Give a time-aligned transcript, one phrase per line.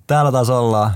[0.07, 0.95] Täällä taas ollaan.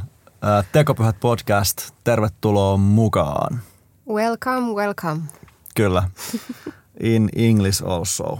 [0.72, 1.90] Tekopyhät podcast.
[2.04, 3.62] Tervetuloa mukaan.
[4.08, 5.20] Welcome, welcome.
[5.74, 6.10] Kyllä.
[7.00, 8.24] In English also.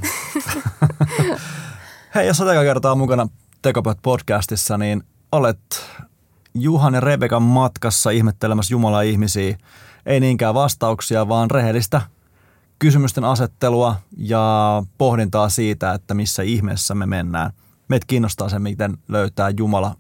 [2.15, 3.29] Hei, jos olet kertaa mukana
[3.63, 5.05] Tekopyhät podcastissa, niin
[5.35, 5.87] olet
[6.55, 9.59] Juhan ja Rebekan matkassa ihmettelemässä Jumala ihmisiä.
[10.07, 12.01] Ei niinkään vastauksia, vaan rehellistä
[12.79, 17.51] kysymysten asettelua ja pohdintaa siitä, että missä ihmeessä me mennään.
[17.89, 19.95] Meitä kiinnostaa se, miten löytää Jumala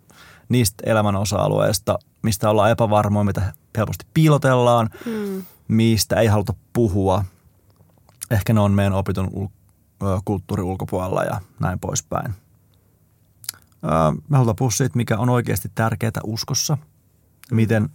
[0.48, 5.44] niistä elämän osa-alueista, mistä ollaan epävarmoja, mitä helposti piilotellaan, mm.
[5.68, 7.24] mistä ei haluta puhua.
[8.30, 12.34] Ehkä ne on meidän opitun ul- kulttuuri ulkopuolella ja näin poispäin.
[14.28, 16.78] Me halutaan puhua siitä, mikä on oikeasti tärkeää uskossa.
[17.50, 17.88] Miten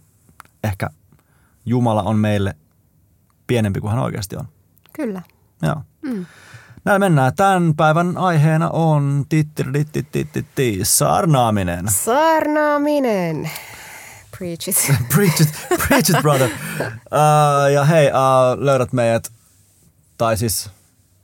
[0.64, 0.90] ehkä
[1.66, 2.56] Jumala on meille
[3.46, 4.48] pienempi kuin hän oikeasti on.
[4.92, 5.22] Kyllä.
[5.62, 5.82] Joo.
[6.02, 6.26] Mm.
[6.84, 7.34] Näin mennään.
[7.34, 9.26] Tämän päivän aiheena on
[10.82, 11.88] saarnaaminen.
[11.88, 13.50] Saarnaaminen.
[14.38, 14.76] Preach it.
[15.14, 15.48] preach, it
[15.88, 16.48] preach it, brother.
[17.12, 19.32] Uh, ja hei, uh, löydät meidät,
[20.18, 20.70] tai siis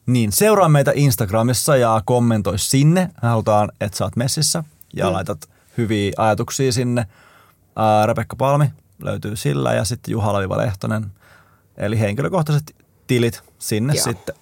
[0.07, 3.11] niin, seuraa meitä Instagramissa ja kommentoi sinne.
[3.23, 5.13] Halutaan, että sä oot messissä ja mm.
[5.13, 7.07] laitat hyviä ajatuksia sinne.
[7.61, 11.07] Uh, Rebekka Palmi löytyy sillä ja sitten Juha Lehtonen.
[11.77, 14.05] Eli henkilökohtaiset tilit sinne Joo.
[14.05, 14.35] sitten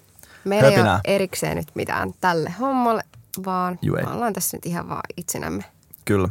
[0.45, 1.01] Meillä höpinää.
[1.05, 3.03] ei ole erikseen nyt mitään tälle hommalle,
[3.45, 5.65] vaan Juu, me ollaan tässä nyt ihan vaan itsenämme.
[6.05, 6.29] Kyllä.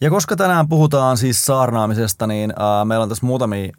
[0.00, 3.72] Ja koska tänään puhutaan siis saarnaamisesta, niin äh, meillä on tässä muutamia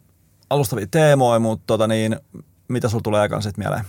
[0.50, 2.16] alustavia teemoja, mutta tota, niin,
[2.68, 3.84] mitä sulla tulee aikaan sitten mieleen?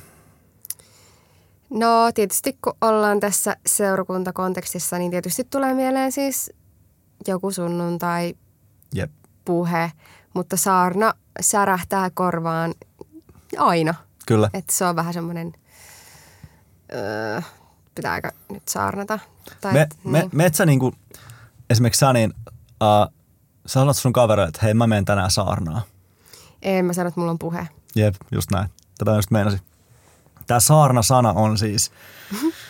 [1.69, 6.51] No tietysti kun ollaan tässä seurakuntakontekstissa, niin tietysti tulee mieleen siis
[7.27, 8.35] joku sunnuntai
[8.95, 9.11] Jep.
[9.45, 9.91] puhe,
[10.33, 12.73] mutta saarna särähtää korvaan
[13.57, 13.93] aina.
[14.27, 14.49] Kyllä.
[14.53, 15.53] Että se on vähän semmoinen,
[16.93, 17.41] öö,
[17.95, 19.19] pitääkö nyt saarnata?
[19.61, 20.29] Tai, me, me, niin.
[20.33, 20.95] Metsä niin kuin,
[21.69, 23.13] esimerkiksi sä, niin uh,
[23.65, 25.81] sä sanot sun kavereille, että hei mä menen tänään saarnaa.
[26.61, 27.67] Ei, mä sanon, että mulla on puhe.
[27.95, 28.69] Jep, just näin.
[28.97, 29.59] Tätä just meinasin.
[30.47, 31.91] Tämä saarna-sana on siis,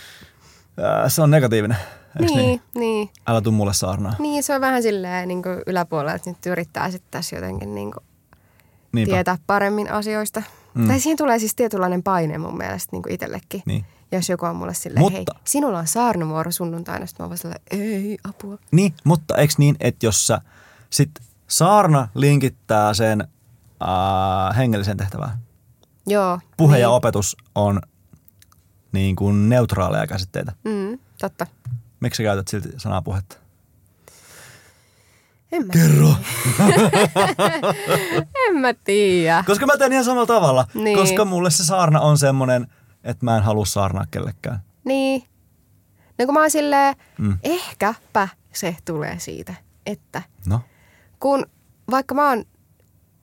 [1.08, 1.78] se on negatiivinen.
[2.20, 3.10] Niin, niin, niin.
[3.28, 4.16] Älä tuu mulle saarnaa.
[4.20, 7.92] Niin, se on vähän silleen niin kuin yläpuolella, että nyt yrittää sitten tässä jotenkin niin
[7.92, 10.44] kuin tietää paremmin asioista.
[10.74, 10.88] Mm.
[10.88, 13.62] Tai siihen tulee siis tietynlainen paine mun mielestä niin kuin itsellekin.
[13.66, 13.86] Niin.
[14.12, 17.62] Jos joku on mulle silleen, mutta, hei, sinulla on saarnamuoro sunnuntaina, sitten mä oon silleen,
[17.72, 18.58] ei, apua.
[18.72, 20.42] Niin, mutta eikö niin, että jos sä
[20.90, 21.12] sit
[21.48, 23.28] saarna linkittää sen
[23.84, 25.38] äh, hengellisen tehtävään?
[26.08, 26.40] Joo.
[26.58, 26.82] Puhe niin.
[26.82, 27.82] ja opetus on
[28.92, 30.52] niin kuin neutraaleja käsitteitä.
[30.64, 31.48] Mm, totta.
[32.00, 33.38] Miksi sä käytät silti sanaa puhetta?
[35.52, 36.10] En mä Kerro.
[38.48, 39.44] en mä tiedä.
[39.48, 40.68] Koska mä teen ihan samalla tavalla.
[40.74, 40.98] Niin.
[40.98, 42.68] Koska mulle se saarna on semmoinen,
[43.04, 44.60] että mä en halua saarnaa kellekään.
[44.86, 45.24] Niin.
[46.20, 47.38] No kun mä oon silleen, mm.
[47.44, 49.54] ehkäpä se tulee siitä,
[49.86, 50.62] että no.
[51.20, 51.46] kun
[51.92, 52.46] vaikka mä oon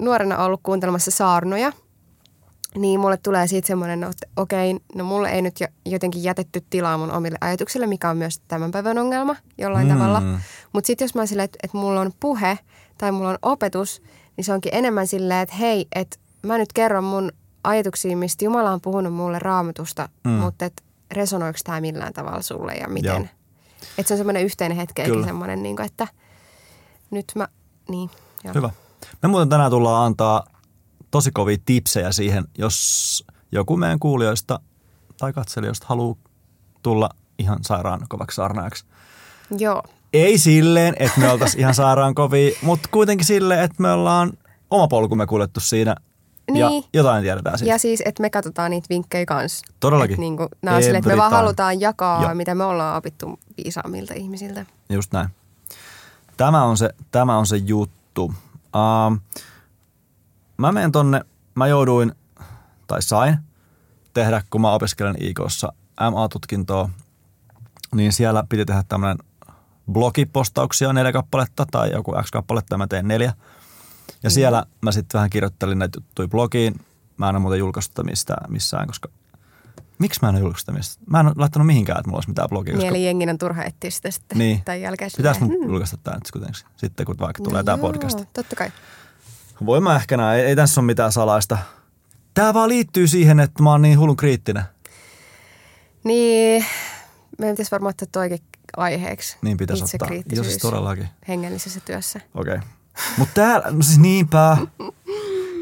[0.00, 1.72] nuorena ollut kuuntelemassa saarnoja–
[2.74, 7.12] niin mulle tulee siitä semmoinen, että okei, no mulle ei nyt jotenkin jätetty tilaa mun
[7.12, 9.92] omille ajatuksille, mikä on myös tämän päivän ongelma jollain mm.
[9.92, 10.22] tavalla.
[10.72, 12.58] Mutta sitten jos mä silleen, että, että mulla on puhe
[12.98, 14.02] tai mulla on opetus,
[14.36, 17.32] niin se onkin enemmän silleen, että hei, että mä nyt kerron mun
[17.64, 20.30] ajatuksia, mistä Jumala on puhunut mulle raamatusta, mm.
[20.30, 23.30] mutta että resonoiko tämä millään tavalla sulle ja miten.
[23.98, 26.08] Että se on semmoinen yhteinen hetki, semmoinen, niin kuin, että
[27.10, 27.48] nyt mä,
[27.88, 28.10] niin.
[28.44, 28.54] Joo.
[28.54, 28.70] Hyvä.
[29.22, 30.44] Me muuten tänään tullaan antaa
[31.10, 34.60] tosi kovia tipsejä siihen, jos joku meidän kuulijoista
[35.18, 36.16] tai katselijoista haluaa
[36.82, 38.84] tulla ihan sairaan kovaksi saarnaajaksi.
[39.58, 39.82] Joo.
[40.12, 44.32] Ei silleen, että me oltaisiin ihan sairaan kovia, mutta kuitenkin silleen, että me ollaan
[44.70, 45.96] oma polkumme kuljettu siinä
[46.50, 46.60] niin.
[46.60, 47.72] ja jotain tiedetään siitä.
[47.74, 49.66] Ja siis, että me katsotaan niitä vinkkejä kanssa.
[49.80, 50.14] Todellakin.
[50.14, 52.34] Että niinku, nämä on sille, että me vaan halutaan jakaa, Joo.
[52.34, 54.66] mitä me ollaan opittu viisaamilta ihmisiltä.
[54.88, 55.28] Just näin.
[56.36, 58.34] Tämä on se, tämä on se juttu.
[58.76, 59.20] Uh,
[60.56, 61.20] mä menen tonne,
[61.54, 62.12] mä jouduin,
[62.86, 63.38] tai sain
[64.14, 66.90] tehdä, kun mä opiskelen IKssa MA-tutkintoa,
[67.94, 69.18] niin siellä piti tehdä tämmöinen
[69.92, 73.34] blogipostauksia neljä kappaletta tai joku X kappaletta ja mä tein neljä.
[74.22, 74.32] Ja mm.
[74.32, 76.80] siellä mä sitten vähän kirjoittelin näitä juttuja blogiin.
[77.16, 79.08] Mä en ole muuten julkaista mistään, missään, koska
[80.00, 81.06] miksi mä en ole julkaista mistään?
[81.10, 82.74] Mä en ole laittanut mihinkään, että mulla olisi mitään blogia.
[82.74, 82.96] Niin, koska...
[82.96, 84.62] eli jengin on turha etsiä sitä sitten niin.
[84.64, 85.10] tai jälkeen.
[85.16, 85.68] Pitäisi mun hmm.
[85.68, 88.20] julkaista tämä nyt kuitenkin, sitten kun vaikka tulee no tämä podcast.
[88.32, 88.72] Totta kai.
[89.66, 91.58] Voin mä ehkä näin, ei, ei tässä ole mitään salaista.
[92.34, 94.62] Tämä vaan liittyy siihen, että mä oon niin hullun kriittinen.
[96.04, 96.64] Niin,
[97.38, 98.38] meidän pitäisi varmaan ottaa toikin
[98.76, 99.36] aiheeksi.
[99.42, 100.08] Niin pitäisi ottaa.
[100.32, 101.08] Joo, siis todellakin.
[101.28, 102.20] hengellisessä työssä.
[102.34, 102.54] Okei.
[102.54, 102.68] Okay.
[103.18, 104.56] Mutta täällä, no siis niinpä.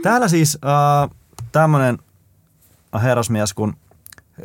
[0.03, 1.11] Täällä siis äh,
[1.53, 1.99] tämmönen
[3.03, 3.77] herrasmies kuin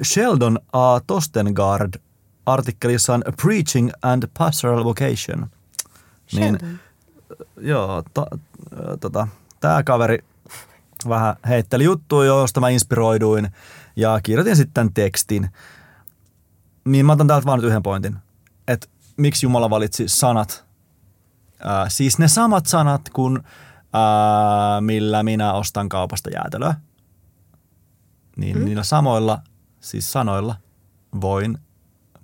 [0.03, 0.99] Sheldon A.
[0.99, 1.93] Tostengard
[2.45, 5.49] artikkelissaan Preaching and Pastoral Vocation.
[6.33, 6.79] Niin, Sheldon.
[7.57, 9.27] joo, to, äh, tota,
[9.59, 10.17] tämä kaveri
[11.09, 13.51] vähän heitteli juttuja, joista mä inspiroiduin
[13.95, 15.49] ja kirjoitin sitten tekstin.
[16.85, 18.17] Niin mä otan täältä vaan nyt yhden pointin,
[18.67, 18.87] että
[19.17, 20.65] miksi Jumala valitsi sanat,
[21.59, 23.39] ää, siis ne samat sanat kuin
[23.93, 26.75] ää, millä minä ostan kaupasta jäätelöä.
[28.37, 28.65] Niin mm.
[28.65, 29.39] niillä samoilla,
[29.83, 30.55] siis sanoilla
[31.21, 31.57] voin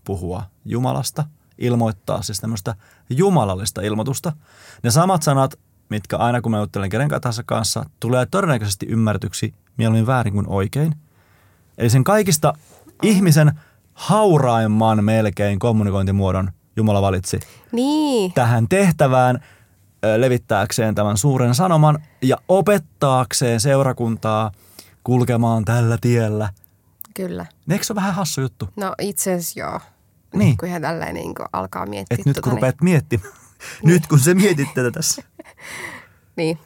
[0.03, 1.23] puhua Jumalasta,
[1.57, 2.75] ilmoittaa siis tämmöistä
[3.09, 4.33] jumalallista ilmoitusta.
[4.83, 5.59] Ne samat sanat,
[5.89, 10.95] mitkä aina kun mä juttelen kenen tahansa kanssa, tulee todennäköisesti ymmärretyksi mieluummin väärin kuin oikein.
[11.77, 12.53] Eli sen kaikista
[13.03, 13.59] ihmisen
[13.94, 17.39] hauraimman melkein kommunikointimuodon Jumala valitsi
[17.71, 19.39] Niin, tähän tehtävään
[20.17, 24.51] levittääkseen tämän suuren sanoman ja opettaakseen seurakuntaa
[25.03, 26.50] kulkemaan tällä tiellä.
[27.27, 27.45] Kyllä.
[27.69, 28.69] Eikö se ole vähän hassu juttu?
[28.75, 29.80] No itse asiassa joo.
[30.33, 30.57] Niin.
[30.57, 32.16] Kun ihan tälleen niin kuin alkaa miettiä.
[32.16, 33.33] Että nyt kun tota, rupeat miettimään,
[33.83, 35.24] nyt kun sä mietit tätä tässä.
[36.36, 36.60] Niin, niin.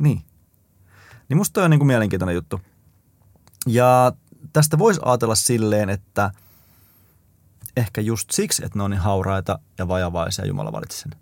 [0.00, 0.22] Niin.
[1.28, 2.60] Niin musta toi on niin kuin mielenkiintoinen juttu.
[3.66, 4.12] Ja
[4.52, 6.30] tästä voisi ajatella silleen, että
[7.76, 11.12] ehkä just siksi, että ne on niin hauraita ja vajavaisia Jumala valitsi sen.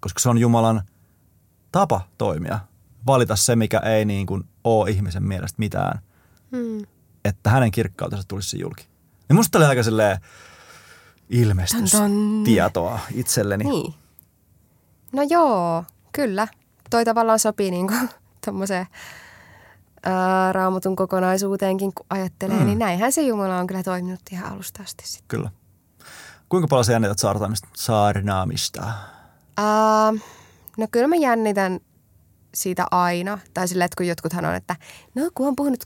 [0.00, 0.82] Koska se on Jumalan
[1.72, 2.58] tapa toimia.
[3.06, 5.98] Valita se, mikä ei niin kuin ole ihmisen mielestä mitään.
[6.56, 6.86] Hmm.
[7.24, 8.86] Että hänen kirkkautensa tulisi se julki.
[9.28, 10.18] Niin musta oli aika silleen
[11.30, 13.64] ilmestystietoa itselleni.
[13.64, 13.94] Niin.
[15.12, 16.48] No joo, kyllä.
[16.90, 18.08] Toi tavallaan sopii niin kuin
[18.46, 18.86] tommoseen
[20.04, 22.62] ää, raamatun kokonaisuuteenkin, kun ajattelee, Mm.
[22.62, 22.66] mm.
[22.66, 25.28] niin näinhän se Jumala on kyllä toiminut ihan alusta asti sitten.
[25.28, 25.50] Kyllä.
[26.48, 27.68] Kuinka paljon sä jännität saarnaamista?
[27.76, 28.82] saarnaamista?
[29.56, 30.12] Ää,
[30.78, 31.80] no kyllä mä jännitän
[32.54, 33.38] siitä aina.
[33.54, 34.76] Tai silleen, että kun jotkuthan on, että
[35.14, 35.84] no kun on puhunut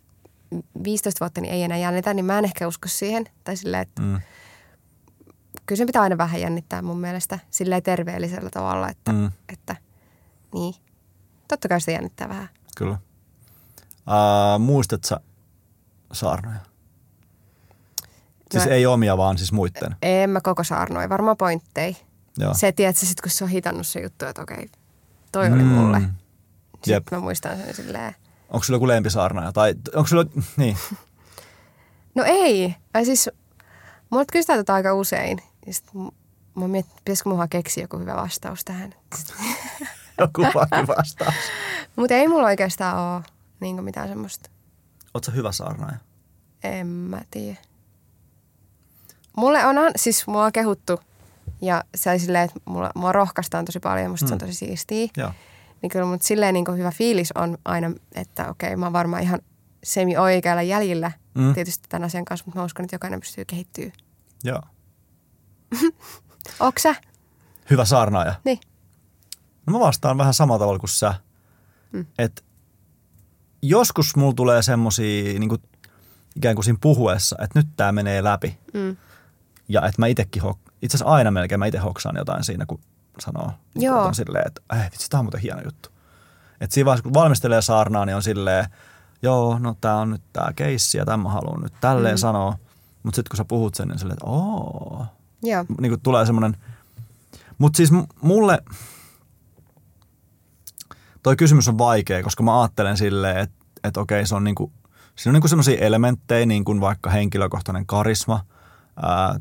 [0.84, 3.24] 15 vuotta, niin ei enää jännitä, niin mä en ehkä usko siihen.
[3.44, 4.20] Tai silleen, että Mm.
[5.66, 9.18] kyllä sen pitää aina vähän jännittää mun mielestä silleen terveellisellä tavalla, että, Mm.
[9.18, 9.30] mm.
[9.48, 9.76] että
[10.54, 10.74] niin.
[11.48, 12.48] Totta kai sitä jännittää vähän.
[12.76, 12.98] Kyllä.
[14.06, 15.20] Uh, muistat sä
[16.12, 16.58] saarnoja?
[18.50, 19.96] Siis Mä- ei omia, vaan siis muitten.
[20.02, 21.96] En mä koko saarnoi, varmaan pointtei.
[22.38, 22.54] Joo.
[22.54, 24.68] Se, tiedätkö, sit kun se on hitannut se juttu, että okei,
[25.32, 25.98] toi oli mulle.
[25.98, 26.14] Mm.
[26.74, 27.04] Sitten Jep.
[27.10, 28.14] mä muistan sen silleen,
[28.50, 29.52] Onko sulla joku lempisaarnaja?
[29.52, 30.24] Tai onko sulla,
[30.56, 30.76] niin,
[32.14, 32.74] no ei.
[32.94, 33.30] Ja siis,
[34.10, 35.42] mulla kysytään tätä aika usein.
[35.66, 35.84] Ja sit
[36.54, 38.94] mä mietin, pitäisikö mulla keksiä joku hyvä vastaus tähän.
[40.20, 41.34] joku vaikka vastaus.
[41.96, 43.22] Mutta ei mulla oikeastaan ole
[43.60, 44.50] niin mitään semmoista.
[45.14, 45.98] Oot sä hyvä saarnaaja?
[46.62, 47.58] En mä tiedä.
[49.36, 51.00] Mulle on, siis mua on kehuttu
[51.62, 54.28] ja se oli silleen, että mulla, mua rohkaistaan tosi paljon, musta mm.
[54.28, 54.46] se on Mm.
[54.46, 55.08] tosi siistiä.
[55.16, 55.32] Joo.
[55.82, 59.40] Niin kyllä mut silleen niin hyvä fiilis on aina, että okei, mä oon varmaan ihan
[59.84, 61.54] semi oikealla jäljillä Mm.
[61.54, 63.90] tietysti tämän asian kanssa, mutta mä uskon, että jokainen pystyy kehittyä.
[64.44, 64.62] Joo.
[66.60, 66.94] Onks sä?
[67.70, 68.34] Hyvä saarnaaja.
[68.44, 68.58] Niin.
[69.66, 71.14] No mä vastaan vähän samalla tavalla kuin sä.
[71.92, 72.06] Mm.
[72.18, 72.44] Et
[73.62, 75.58] joskus mulla tulee semmosia niin
[76.36, 78.58] ikään kuin siinä puhuessa, että nyt tää menee läpi.
[78.74, 78.96] Mm.
[79.68, 82.80] Ja että mä itekin, hok- itse asiassa aina melkein mä itse hoksaan jotain siinä, kun
[83.18, 83.52] sanoo.
[83.74, 84.04] Joo.
[84.04, 85.88] On silleen, että ei vitsi, tää on muuten hieno juttu.
[86.60, 88.66] Että siinä vaiheessa, kun valmistelee saarnaa, niin on silleen,
[89.22, 92.18] joo, no tää on nyt tää keissi ja tämän mä haluan nyt tälleen mm.
[92.18, 92.58] Sanoa.
[93.02, 95.06] Mutta sitten kun sä puhut sen, niin silleen, että oo.
[95.42, 95.64] Joo.
[95.80, 96.56] Niin kuin tulee semmoinen,
[97.58, 97.90] mutta siis
[98.20, 98.62] mulle
[101.22, 104.72] toi kysymys on vaikea, koska mä ajattelen silleen, että, että okei, se on niinku,
[105.16, 108.40] siinä on niinku semmoisia elementtejä, niin kuin vaikka henkilökohtainen karisma,
[109.02, 109.40] ää,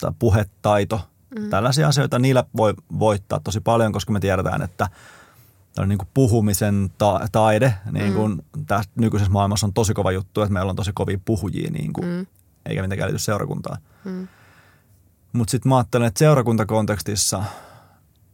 [0.00, 1.50] tai puhetaito, mm.
[1.50, 4.88] tällaisia asioita, niillä voi voittaa tosi paljon, koska me tiedetään, että
[5.86, 8.66] niin kuin puhumisen ta- taide niin kuin mm.
[8.66, 12.06] tässä nykyisessä maailmassa on tosi kova juttu, että meillä on tosi kovia puhujia, niin kuin,
[12.06, 12.12] mm.
[12.12, 12.26] Mm.
[12.66, 13.78] eikä mitenkään liity seurakuntaan.
[14.04, 14.28] Mm.
[15.32, 17.44] Mutta sitten mä ajattelen, että seurakuntakontekstissa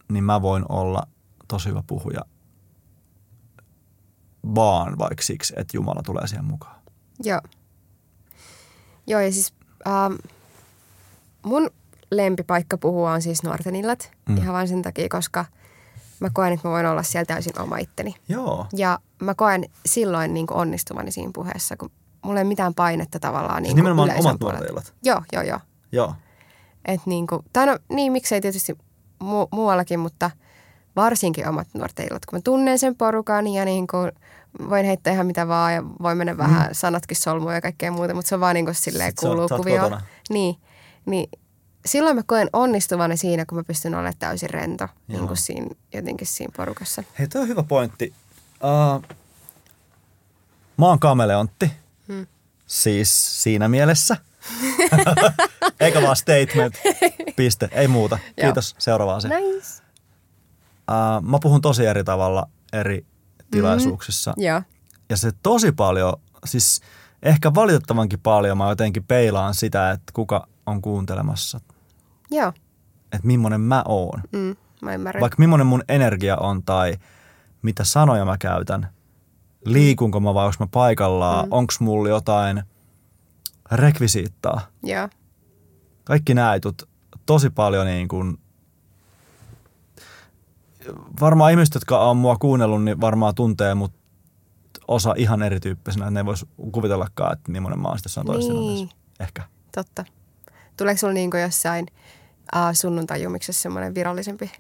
[0.08, 1.02] niin mä voin olla
[1.48, 2.20] tosi hyvä puhuja
[4.54, 6.76] vaan vaikka siksi, että Jumala tulee siihen mukaan.
[7.24, 7.40] Joo.
[9.06, 9.54] Joo, ja siis
[9.86, 10.14] ähm,
[11.44, 11.70] mun
[12.10, 14.10] lempipaikka puhua on siis nuorten illat.
[14.28, 14.34] Mm.
[14.34, 14.38] Mm.
[14.42, 15.44] Ihan vain sen takia, koska
[16.20, 18.14] mä koen, että mä voin olla siellä täysin oma itteni.
[18.28, 18.66] Joo.
[18.72, 21.90] Ja mä koen silloin niin kuin onnistuvani siinä puheessa, kun
[22.25, 24.92] mulla ei ole mitään painetta tavallaan niin Siis nimenomaan yleisön omat nuorten illat.
[25.04, 25.60] Joo, joo, joo.
[25.92, 26.14] Joo.
[26.84, 28.72] Et niin kuin, tai no niin, miksei tietysti
[29.25, 30.30] mu- muuallakin, mutta
[30.96, 32.26] varsinkin omat nuorten illat.
[32.26, 34.12] Kun mä tunnen sen porukan ja niin kuin
[34.70, 38.28] voin heittää ihan mitä vaan ja voi mennä vähän sanatkin solmuun ja kaikkea muuta, mutta
[38.28, 40.00] se on vaan niin kuin silleen Sit sä oot- kuuluu kuvioon.
[40.30, 40.56] Niin,
[41.06, 41.28] niin
[41.86, 46.26] silloin mä koen onnistuvani siinä, kun mä pystyn olemaan täysin rento niin kuin siinä, jotenkin
[46.26, 47.02] siinä porukassa.
[47.18, 48.14] Hei, toi on hyvä pointti.
[48.62, 49.16] Uh,
[50.76, 51.72] mä oon kameleontti.
[52.08, 52.26] Hmm.
[52.66, 54.16] Siis siinä mielessä.
[55.80, 56.74] Eikä vaan statement.
[57.36, 57.68] Piste.
[57.72, 58.18] Ei muuta.
[58.22, 58.46] Joo.
[58.46, 58.74] Kiitos.
[58.78, 59.30] Seuraava asia.
[59.38, 59.82] Nice.
[60.90, 63.06] Uh, mä puhun tosi eri tavalla eri
[63.50, 64.34] tilaisuuksissa.
[64.36, 64.62] Joo.
[65.08, 66.14] Ja se tosi paljon,
[66.44, 66.80] siis
[67.22, 71.60] ehkä valitettavankin paljon mä jotenkin peilaan sitä, että kuka on kuuntelemassa.
[72.30, 72.52] Joo.
[73.12, 74.23] Että millainen mä oon.
[74.33, 75.21] Mm, mä ymmärrän.
[75.21, 76.97] Vaikka millainen mun energia on tai
[77.62, 78.88] mitä sanoja mä käytän.
[79.64, 81.45] Liikunko mä vai onko mä paikallaan?
[81.45, 81.52] Mm.
[81.52, 82.62] Onko mulla jotain
[83.73, 84.61] rekvisiittaa?
[84.83, 85.09] Joo.
[86.04, 86.88] Kaikki nämä jutut
[87.26, 88.38] tosi paljon niin kuin,
[91.21, 93.92] varmaan ihmiset, jotka on mua kuunnellut, niin varmaan tuntee mut
[94.88, 98.62] osa ihan erityyppisenä, ne ei vois kuvitellakaan, että millainen mä oon sitten jossain toisessa Niin.
[98.62, 98.97] tilanteessa.
[99.21, 99.42] Ehkä.
[99.75, 100.04] Totta.
[100.76, 101.87] Tuleeko sulla niin jossain
[102.54, 104.52] uh, sunnuntai-jumiksessa semmoinen virallisempi?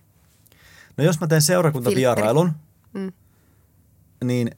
[0.96, 2.52] No jos mä teen seurakuntavierailun,
[2.94, 3.12] Mm.
[4.24, 4.50] niin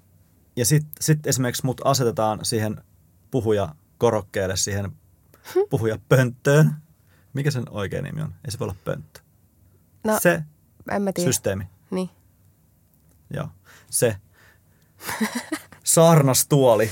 [0.57, 2.83] ja sitten sit esimerkiksi mut asetetaan siihen
[3.31, 4.93] puhuja korokkeelle, siihen
[5.71, 6.75] puhuja pönttöön.
[7.33, 8.35] Mikä sen oikein nimi on?
[8.45, 9.21] Ei se voi olla pönttö.
[10.05, 10.43] No, se
[10.91, 11.29] en mä tiedä.
[11.29, 11.65] systeemi.
[11.91, 12.11] Niin.
[13.31, 13.49] Joo.
[13.91, 14.17] Se.
[15.85, 16.91] Saarnastuoli.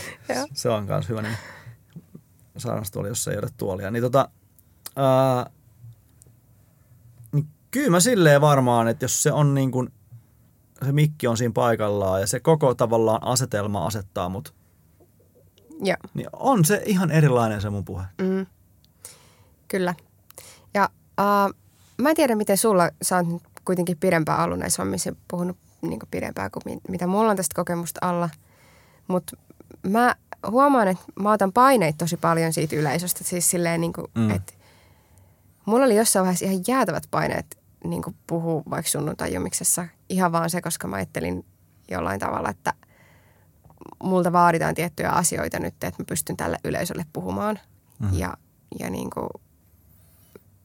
[0.54, 1.36] Se on myös hyvä nimi.
[2.56, 3.90] Saarnastuoli, jossa ei ole tuolia.
[3.90, 4.28] Niin tota,
[4.96, 5.50] ää,
[7.76, 9.92] kyllä mä silleen varmaan, että jos se on niin kuin,
[10.84, 14.54] se mikki on siinä paikallaan ja se koko tavallaan asetelma asettaa mut,
[15.80, 15.96] Joo.
[16.14, 18.04] niin on se ihan erilainen se mun puhe.
[18.22, 18.46] Mm.
[19.68, 19.94] Kyllä.
[20.74, 20.88] Ja
[21.20, 21.54] uh,
[21.98, 26.00] mä en tiedä, miten sulla, sä oot nyt kuitenkin pidempään ollut näissä hommissa puhunut niin
[26.10, 28.30] pidempään kuin mi- mitä mulla on tästä kokemusta alla.
[29.08, 29.36] Mutta
[29.82, 30.14] mä
[30.50, 33.24] huomaan, että mä otan paineita tosi paljon siitä yleisöstä.
[33.24, 34.30] Siis silleen, niin kuin, mm.
[34.30, 34.52] että
[35.64, 39.86] mulla oli jossain vaiheessa ihan jäätävät paineet niin kuin puhua vaikka sunnuntai-jumiksessa.
[40.08, 41.44] Ihan vaan se, koska mä ajattelin
[41.90, 42.72] jollain tavalla, että
[44.02, 47.58] multa vaaditaan tiettyjä asioita nyt, että mä pystyn tälle yleisölle puhumaan.
[47.98, 48.12] Mhm.
[48.12, 48.18] Mm.
[48.18, 48.36] Ja,
[48.78, 49.28] ja niin kuin,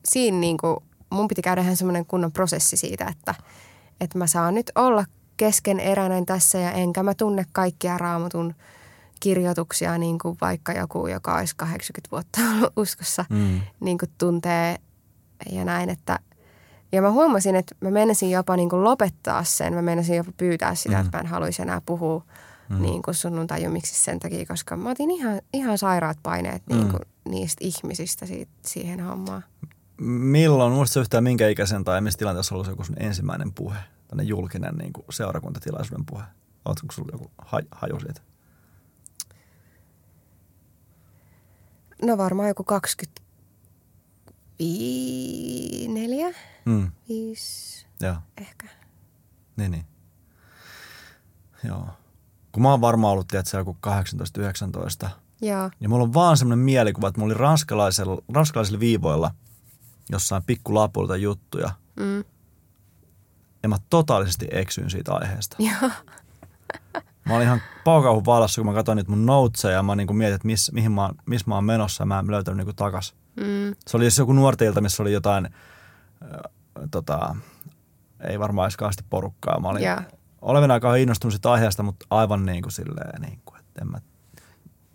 [0.06, 0.78] siinä niin kuin,
[1.10, 3.36] mun piti käydä ihan semmoinen kunnon prosessi siitä, että,
[4.02, 5.06] että mä saan nyt olla
[5.38, 8.56] keskeneräinen tässä ja enkä mä tunne kaikkia raamatun
[9.20, 13.62] kirjoituksia niin kuin vaikka joku, joka olisi 80 vuotta ollut uskossa, Mm.
[13.80, 14.76] niin kuin tuntee
[15.52, 16.20] ja näin, että
[16.92, 19.74] ja mä huomasin, että mä menisin jopa niin kuin lopettaa sen.
[19.74, 21.02] Mä menisin jopa pyytää sitä, Mm.
[21.06, 22.24] että mä en haluaisi enää puhua
[22.70, 22.82] mm.
[22.82, 27.66] niin kuin sunnuntai-jumiksi sen takia, koska mä otin ihan, ihan sairaat paineet niin kuin niistä
[27.66, 29.44] ihmisistä siitä, siihen hommaan.
[30.08, 34.28] Milloin, muistatko yhtään minkä ikäisen tai missä tilanteessa ollut se joku sun ensimmäinen puhe, tämmöinen
[34.28, 36.24] julkinen niin kuin seurakuntatilaisuuden puhe?
[36.66, 38.22] Oletko sulla joku haj, haju siitä?
[42.02, 42.64] No varmaan joku
[44.62, 46.34] 24,
[46.66, 46.92] Mm.
[47.10, 48.68] 5 Joo, ehkä.
[49.58, 49.86] niin niin.
[51.64, 51.88] Joo.
[52.52, 53.78] Kun mä oon varmaan ollut, tiedätkö, joku
[55.06, 55.10] 18-19,
[55.42, 59.32] Joo, ja mulla on vaan semmoinen mielikuva, että mulla oli ranskalaisilla, ranskalaisilla viivoilla
[60.10, 62.24] jossain pikkulapulta juttuja, mm.
[63.64, 65.56] ja mä totaalisesti eksyin siitä aiheesta.
[65.82, 65.92] joo,
[67.26, 70.36] Mä olin ihan paukauhun vallassa, kun mä katsoin niitä mun noteseja ja mä niin mietin,
[70.36, 73.16] että miss, mihin mä, missä mä oon menossa ja mä en löytänyt niin takas.
[73.36, 73.76] Mm.
[73.88, 76.30] Se oli siis joku nuorten ilta, missä oli jotain, äh,
[76.92, 77.36] tota,
[78.28, 79.60] ei varmaan edes kauheasti porukkaa.
[79.60, 80.02] Mä olin Joo.
[80.42, 83.98] olevina aika innostunut siitä aiheesta, mutta aivan niin kuin silleen, niin kuin, että en mä,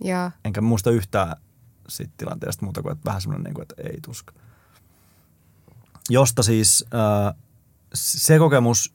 [0.05, 1.37] joo, enkä muista yhtään
[1.89, 4.33] siitä tilanteesta muuta kuin, että vähän semmoinen, niin kuin, että ei tuska.
[6.11, 7.35] Josta siis äh,
[7.95, 8.95] se kokemus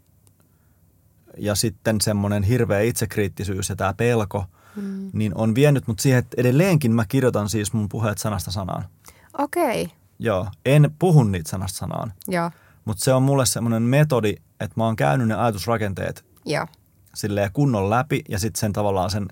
[1.38, 4.46] ja sitten semmoinen hirveä itsekriittisyys ja tämä pelko,
[4.76, 5.10] mm.
[5.14, 8.86] niin on vienyt mut siihen, että edelleenkin mä kirjoitan siis mun puheet sanasta sanaan.
[9.38, 9.96] Okei, okay.
[10.20, 12.52] Joo, en puhu niitä sanasta sanaan, joo,
[12.86, 16.68] mutta se on mulle semmoinen metodi, että mä oon käynyt ne ajatusrakenteet joo,
[17.14, 19.28] silleen kunnon läpi ja sitten sen tavallaan sen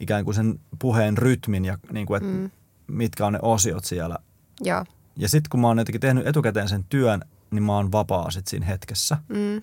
[0.00, 2.50] ikään kuin sen puheen rytmin ja niin kuin, että mm.
[2.86, 4.18] Mitkä on ne osiot siellä.
[4.60, 4.84] joo,
[5.16, 8.46] Ja sitten kun mä oon jotenkin tehnyt etukäteen sen työn, niin mä oon vapaa sit
[8.46, 9.16] siinä hetkessä.
[9.28, 9.62] mm.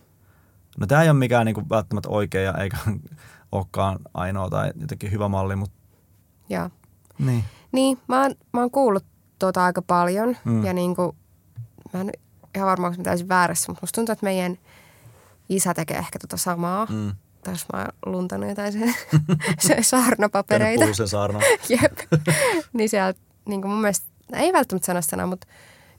[0.77, 2.77] No tämä ei ole mikään niin kuin välttämättä oikea ja eikä
[3.51, 5.75] olekaan ainoa tai jotenkin hyvä malli, mutta
[6.49, 6.69] joo.
[7.19, 7.43] niin.
[7.71, 9.05] Niin, mä oon, mä oon kuullut
[9.39, 10.65] tuota aika paljon Mm.
[10.65, 11.11] ja niin kuin,
[11.93, 12.09] mä en
[12.55, 14.57] ihan varmaan, mä täysin väärässä, mutta musta tuntuu, että meidän
[15.49, 16.85] isä tekee ehkä tota samaa.
[16.89, 17.11] Mm.
[17.47, 18.79] Jos mä oon luntanut jotain se,
[19.59, 20.81] se Käynyt saarnapapereita.
[20.81, 21.41] puhua sen saarnan.
[21.81, 21.97] Jep.
[22.73, 25.47] niin sieltä, niin kuin mun mielestä, ei välttämättä sanasta sanaa, mutta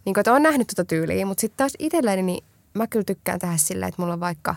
[0.04, 1.26] niin kuin, että oon nähnyt tuota tyyliä.
[1.26, 4.57] Mutta sitten taas itselleni, niin mä kyllä tykkään tehdä silleen, että mulla on vaikka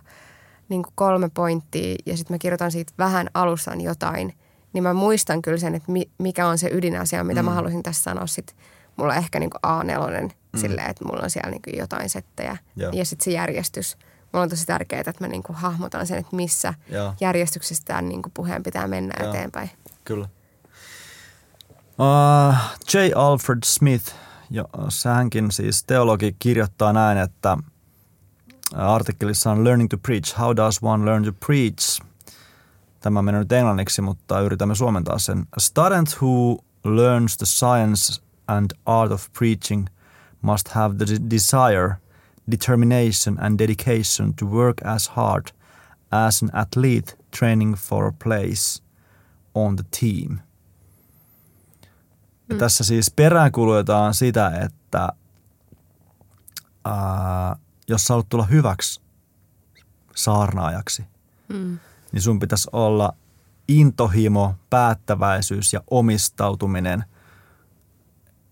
[0.70, 4.34] niin kuin kolme pointtia ja sitten mä kirjoitan siitä vähän alustan jotain.
[4.74, 7.46] Niin mä muistan kyllä sen, että mi, mikä on se ydinasia, mitä mm.
[7.46, 8.28] mä haluaisin tässä sanoa.
[8.28, 8.56] Sitten
[8.98, 10.22] mulla on ehkä niin kuin A4
[10.54, 10.60] mm.
[10.60, 12.58] silleen, että mulla on siellä niin jotain settejä.
[12.76, 12.92] Joo.
[12.92, 13.98] Ja sitten se järjestys.
[14.34, 17.14] Mulla on tosi tärkeää, että mä niin kuin hahmotan sen, että missä Joo.
[17.20, 19.30] järjestyksessä tämän niin kuin puheen pitää mennä Joo.
[19.30, 19.70] eteenpäin.
[20.06, 20.28] Kyllä.
[22.00, 22.56] Uh,
[22.94, 22.98] J.
[23.16, 24.14] Alfred Smith,
[24.50, 24.66] jo,
[25.06, 27.58] hänkin siis teologi, kirjoittaa näin, että
[28.76, 30.40] artikkelissa on Learning to Preach.
[30.40, 32.02] How does one learn to preach?
[33.02, 35.40] Tämä menee nyt englanniksi, mutta yritämme suomentaa sen.
[35.40, 39.88] A student who learns the science and art of preaching
[40.42, 41.96] must have the de- desire,
[42.52, 45.46] determination and dedication to work as hard
[46.12, 48.84] as an athlete training for a place
[49.56, 50.40] on the team.
[52.50, 55.10] Ja tässä siis peräänkuulutetaan sitä, että
[56.86, 57.56] ää,
[57.88, 59.02] jos sä haluat tulla hyväksi
[60.16, 61.06] saarnaajaksi,
[61.50, 61.80] Mm.
[62.12, 63.14] Niin sun pitäisi olla
[63.68, 67.04] intohimo, päättäväisyys ja omistautuminen,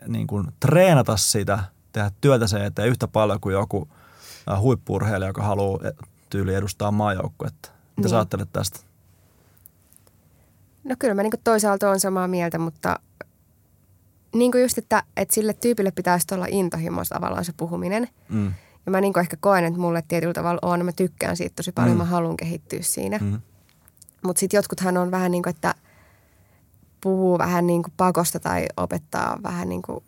[0.08, 1.60] niin kuin treenata sitä,
[1.92, 3.88] tehdä työtä sen eteen yhtä paljon kuin joku
[4.60, 5.94] huippurheilija, joka haluaa eh,
[6.30, 7.70] tyyli edustaa maajoukkuetta.
[7.70, 8.10] Mitä Niin.
[8.10, 8.80] sä ajattelet tästä?
[10.84, 13.00] No kyllä mä niin toisaalta on samaa mieltä, mutta
[14.36, 18.08] niin kuin just, että, että sille tyypille pitäisi olla intohimoista tavallaan se puhuminen.
[18.30, 18.54] Mm.
[18.86, 21.92] Ja mä niin ehkä koen, että mulle tietyllä tavalla on, mä tykkään siitä tosi paljon,
[21.96, 21.98] Mm.
[21.98, 23.18] mä haluan kehittyä siinä.
[23.22, 23.42] Mm.
[24.23, 25.75] Mutta sitten jotkuthan on vähän niin kuin, että
[27.01, 30.03] puhuu vähän niin kuin pakosta tai opettaa vähän niin kuin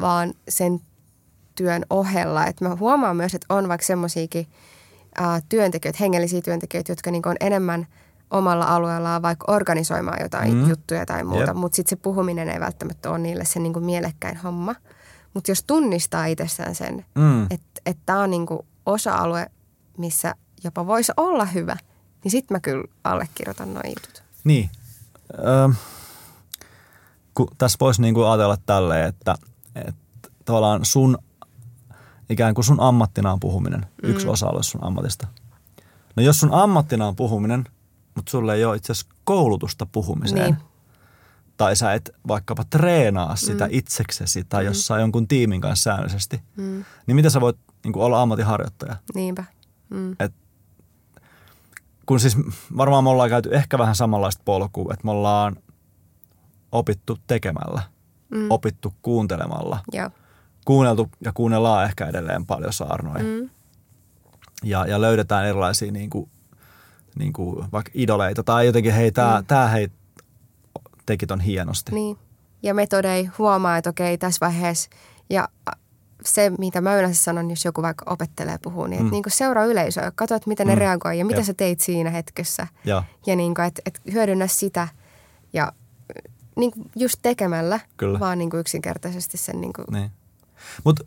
[0.00, 0.80] vaan sen
[1.54, 2.46] työn ohella.
[2.46, 4.46] Et mä huomaan myös, että on vaikka semmoisiakin
[5.48, 7.86] työntekijöitä, hengellisiä työntekijöitä, jotka niin on enemmän
[8.30, 10.68] omalla alueellaan vaikka organisoimaan jotain Mm.
[10.68, 11.54] juttuja tai muuta.
[11.54, 14.74] Mutta sitten se puhuminen ei välttämättä ole niille se niin mielekkäin homma.
[15.34, 17.42] Mutta jos tunnistaa itsessään sen, Mm.
[17.42, 19.46] että et tämä on niinku osa-alue,
[19.98, 21.76] missä jopa voisi olla hyvä,
[22.24, 24.22] niin sitten mä kyllä allekirjoitan noin jutut.
[24.44, 24.70] Niin.
[25.38, 25.68] Öö,
[27.34, 29.34] kun tässä voisi niinku ajatella tälleen, että,
[29.74, 31.18] että tavallaan sun,
[32.30, 34.10] ikään kuin sun ammattina on puhuminen, mm.
[34.10, 35.26] yksi osa-alue sun ammatista.
[36.16, 37.64] No jos sun ammattina on puhuminen,
[38.14, 40.56] mutta sulle ei ole itse asiassa koulutusta puhumiseen, Niin.
[41.56, 43.70] tai sä et vaikkapa treenaa sitä mm.
[43.72, 44.66] itseksesi tai mm.
[44.66, 46.84] jossain jonkun tiimin kanssa säännöllisesti, Mm.
[47.06, 48.96] niin miten sä voit niinku olla ammatinharjoittaja?
[49.14, 49.44] Niinpä.
[49.90, 50.16] Mm.
[52.06, 52.36] Kun siis
[52.76, 55.56] varmaan me ollaan käyty ehkä vähän samanlaista polkua, että me ollaan
[56.72, 57.82] opittu tekemällä,
[58.30, 58.46] mm.
[58.50, 60.10] opittu kuuntelemalla, Joo.
[60.64, 63.50] kuunneltu ja kuunnellaan ehkä edelleen paljon saarnoja Mm.
[64.64, 66.30] ja, ja löydetään erilaisia niin kuin,
[67.18, 69.46] niin kuin vaikka idoleita tai jotenkin hei, tämä mm.
[69.46, 69.88] tää, hei
[71.06, 71.92] teki ton hienosti.
[71.92, 72.16] Niin.
[72.62, 74.90] Ja metodei huomaa, että okei, tässä vaiheessa,
[75.30, 75.48] ja
[76.24, 79.10] se, mitä mä yleensä sanon, jos joku vaikka opettelee puhua, niin, Mm.
[79.10, 80.78] niin seuraa yleisöä, katso, että miten ne Mm.
[80.78, 81.46] reagoi ja mitä Jep.
[81.46, 82.66] sä teit siinä hetkessä.
[82.84, 84.88] Ja Ja niin kuin, että, että hyödynnä sitä
[85.52, 85.72] ja
[86.56, 88.20] niin kuin just tekemällä, Kyllä.
[88.20, 90.10] vaan niin kuin yksinkertaisesti sen niin kuin, niin.
[90.84, 91.04] Mutta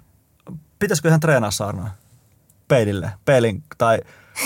[0.79, 1.89] pitäisikö ihan treenaa saarnoja?
[2.67, 3.99] Peilille, peilin tai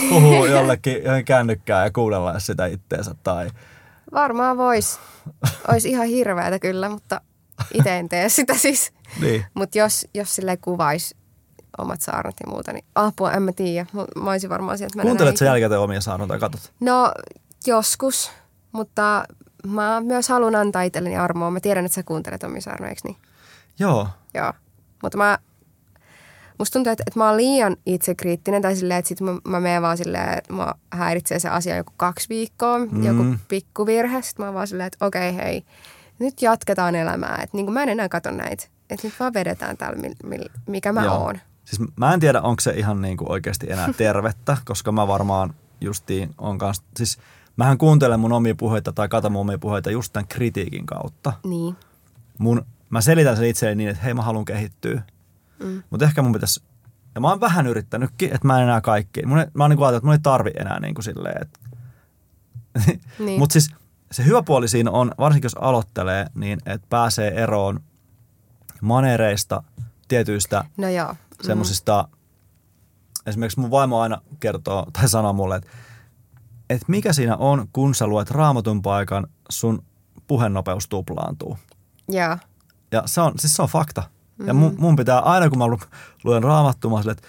[0.09, 3.49] puhuu jollekin johon kännykkään ja kuunnella sitä itteensä tai
[4.13, 4.99] Varmaan vois.
[5.67, 7.21] Olisi ihan hirveätä kyllä, mutta
[7.73, 8.93] itse en tee sitä siis.
[9.21, 9.45] Niin.
[9.53, 11.15] Mutta jos, jos sille kuvaisi
[11.77, 13.85] omat saarnat ja muuta, niin apua, en mä tiedä.
[14.15, 15.51] Mä olisin varmaan sieltä mennä Kuuntelet sä näihin.
[15.51, 16.73] jälkikäteen omia saarnoja tai katsot?
[16.79, 17.11] No,
[17.67, 18.31] joskus.
[18.71, 19.25] Mutta
[19.67, 21.51] mä myös haluan antaa itselleni armoa.
[21.51, 23.17] Mä tiedän, että sä kuuntelet omia saarnoja, eikö niin?
[23.79, 24.07] Joo.
[24.33, 24.53] Joo.
[25.03, 25.37] Mutta mä,
[26.59, 29.81] musta tuntuu, että, että mä oon liian itsekriittinen tai silleen, että sit mä, mä menen
[29.81, 33.03] vaan silleen, että mä häiritsee se asia joku kaksi viikkoa, Mm.
[33.05, 34.21] joku pikkuvirhe.
[34.21, 35.63] Sitten mä oon vaan silleen, että okei hei,
[36.19, 37.39] nyt jatketaan elämää.
[37.43, 38.67] Että niin mä en enää katso näitä.
[38.89, 40.09] Että nyt vaan vedetään täällä,
[40.67, 41.17] mikä mä Joo.
[41.17, 41.39] oon.
[41.65, 45.53] Siis mä en tiedä, onko se ihan niin kuin oikeasti enää tervettä, koska mä varmaan
[45.81, 47.17] justiin on kanssa, siis
[47.57, 51.33] mähän kuuntelen mun omia puheita tai katon mun omia puheita just tämän kritiikin kautta.
[51.43, 51.75] Niin.
[52.37, 55.01] Mun, mä selitän sen itselleni niin, että hei mä haluan kehittyä.
[55.63, 55.83] Mm.
[55.89, 56.63] Mutta ehkä mun pitäisi,
[57.15, 59.25] ja mä oon vähän yrittänytkin, että mä en enää kaikki.
[59.25, 61.59] Mun, mä oon niin ajatellut, että mun ei tarvi enää niin kuin silleen, että
[63.19, 63.39] Niin.
[63.39, 63.69] Mutta siis
[64.11, 67.79] se hyvä puoli siinä on, varsinkin jos aloittelee, niin että pääsee eroon
[68.81, 69.63] manereista,
[70.07, 71.15] tietyistä no joo.
[71.41, 72.07] semmoisista,
[73.25, 75.69] esimerkiksi mun vaimo aina kertoo tai sanoo mulle, että,
[76.69, 79.83] että mikä siinä on, kun sä luet raamatun paikan, sun
[80.27, 81.53] puhenopeus tuplaantuu.
[81.53, 82.15] Mm.
[82.15, 82.37] Joo.
[82.91, 84.03] Ja se on, siis se on fakta.
[84.45, 85.79] Ja mun, mun pitää aina, kun mä lu-
[86.23, 87.27] luen raamattua, silleen, että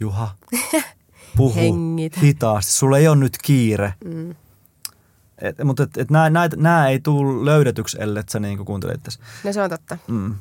[0.00, 0.34] Juha,
[1.36, 2.20] puhu Hengitä.
[2.20, 3.94] hitaasti, sulla ei ole nyt kiire.
[4.04, 4.34] Mm.
[5.38, 9.20] Et, mutta et, et nämä, ei tule löydetyksi, ellei sä niinku kuuntelet tässä.
[9.44, 9.98] No se on totta.
[10.08, 10.34] Mm.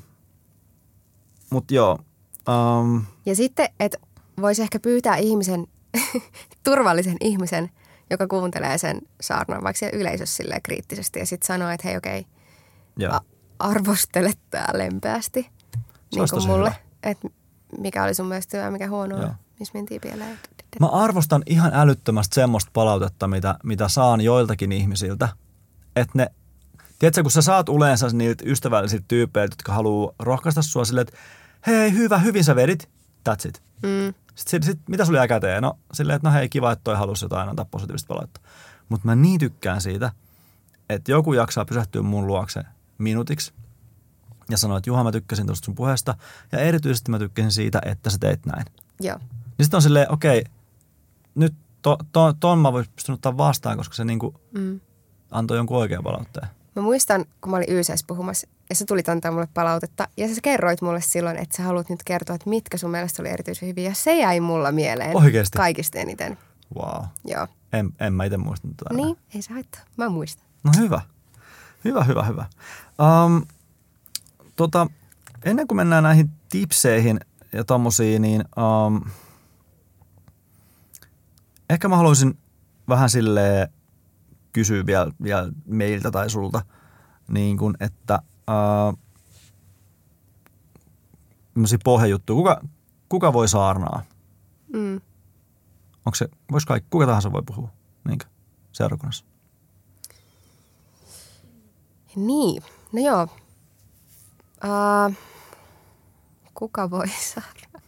[1.53, 1.99] Mutta joo,
[2.81, 3.97] um, Ja sitten, että
[4.41, 5.67] voisi ehkä pyytää ihmisen,
[6.63, 7.69] turvallisen ihmisen,
[8.09, 12.25] joka kuuntelee sen saarnan vaikka siellä yleisössä kriittisesti ja sitten sanoo, että hei okei,
[13.09, 13.19] a-
[13.59, 15.41] arvostele tää lempeästi.
[15.41, 16.75] Niin olisi kuin mulle.
[17.03, 17.27] Että
[17.77, 19.31] mikä oli sun mielestä hyvä, mikä huonoa, Joo.
[19.59, 20.39] missä mentiin pieleen.
[20.79, 25.29] Mä arvostan ihan älyttömästi semmoista palautetta, mitä, mitä saan joiltakin ihmisiltä.
[25.95, 26.27] Että ne,
[26.99, 31.19] tiedätkö, kun sä saat yleensä niiltä ystävällisiltä tyypeiltä, jotka haluaa rohkaista sua silleen, että
[31.67, 32.89] hei, hyvä, hyvin sä vedit,
[33.29, 33.63] that's it.
[33.83, 35.63] Mm, Sitten sit, sit, mitä sulla jää käteen?
[35.63, 38.41] No silleen, että no hei, kiva, että toi halusi jotain antaa positiivista palautetta.
[38.89, 40.11] Mutta mä niin tykkään siitä,
[40.89, 42.63] että joku jaksaa pysähtyä mun luokse
[42.97, 43.53] minuutiksi
[44.49, 46.15] ja sanoa, että Juha, mä tykkäsin tuosta sun puheesta
[46.51, 48.65] ja erityisesti mä tykkäsin siitä, että sä teit näin.
[48.99, 49.17] joo.
[49.57, 50.43] Niin sitten on silleen, okei,
[51.35, 54.79] nyt to, to, ton mä voisin pystynyt ottaa vastaan, koska se niinku Mm.
[55.31, 56.47] antoi jonkun oikean palautteen.
[56.75, 60.41] Mä muistan, kun mä olin YCS puhumassa ja sä tulit antaa mulle palautetta ja sä
[60.43, 63.89] kerroit mulle silloin, että sä haluat nyt kertoa, että mitkä sun mielestä oli erityisen hyviä
[63.89, 65.57] ja se jäi mulla mieleen Oikeesti?
[65.57, 66.37] kaikista eniten.
[66.75, 67.03] Wow.
[67.25, 67.47] Joo.
[67.73, 68.93] En, en mä itse muistanut tätä.
[68.93, 69.81] Niin, ei se haittaa.
[69.97, 70.45] Mä muistan.
[70.63, 71.01] No hyvä.
[71.85, 72.45] Hyvä, hyvä, hyvä.
[73.25, 73.45] Um,
[74.55, 74.87] tota,
[75.43, 77.19] ennen kuin mennään näihin tipseihin
[77.53, 79.01] ja tommosiin, niin um,
[81.69, 82.37] ehkä mä haluaisin
[82.89, 83.69] vähän sille
[84.53, 86.65] kysyä vielä, vielä meiltä tai sulta,
[87.27, 88.99] niin kuin, että uh,
[91.83, 92.37] pohjajuttuja.
[92.37, 92.61] Kuka,
[93.09, 94.03] kuka voi saarnaa?
[94.73, 95.01] Mm.
[96.05, 97.69] Onko se, vois kaikki, kuka tahansa voi puhua
[98.07, 98.25] niinkö,
[98.71, 99.25] seurakunnassa?
[102.15, 103.27] Niin, no joo.
[104.63, 105.15] Uh,
[106.53, 107.81] kuka voi saada?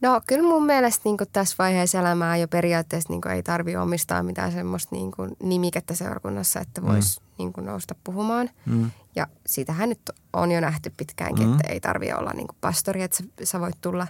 [0.00, 4.52] No kyllä mun mielestä niin tässä vaiheessa elämää jo periaatteessa niin ei tarvi omistaa mitään
[4.52, 7.26] semmoista niin nimikettä seurakunnassa, että voisi mm.
[7.38, 8.50] niin nousta puhumaan.
[8.66, 8.90] Mm.
[9.16, 11.52] Ja siitähän nyt on jo nähty pitkäänkin, Mm.
[11.52, 14.06] että ei tarvi olla niin pastori, että sä, sä voit tulla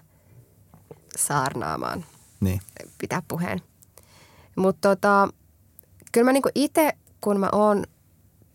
[1.17, 2.05] saarnaamaan
[2.41, 2.61] Niin.
[2.99, 3.63] pitää puheen.
[4.57, 5.29] Mutta tota,
[6.13, 7.85] kyllä mä niinku itse, kun mä oon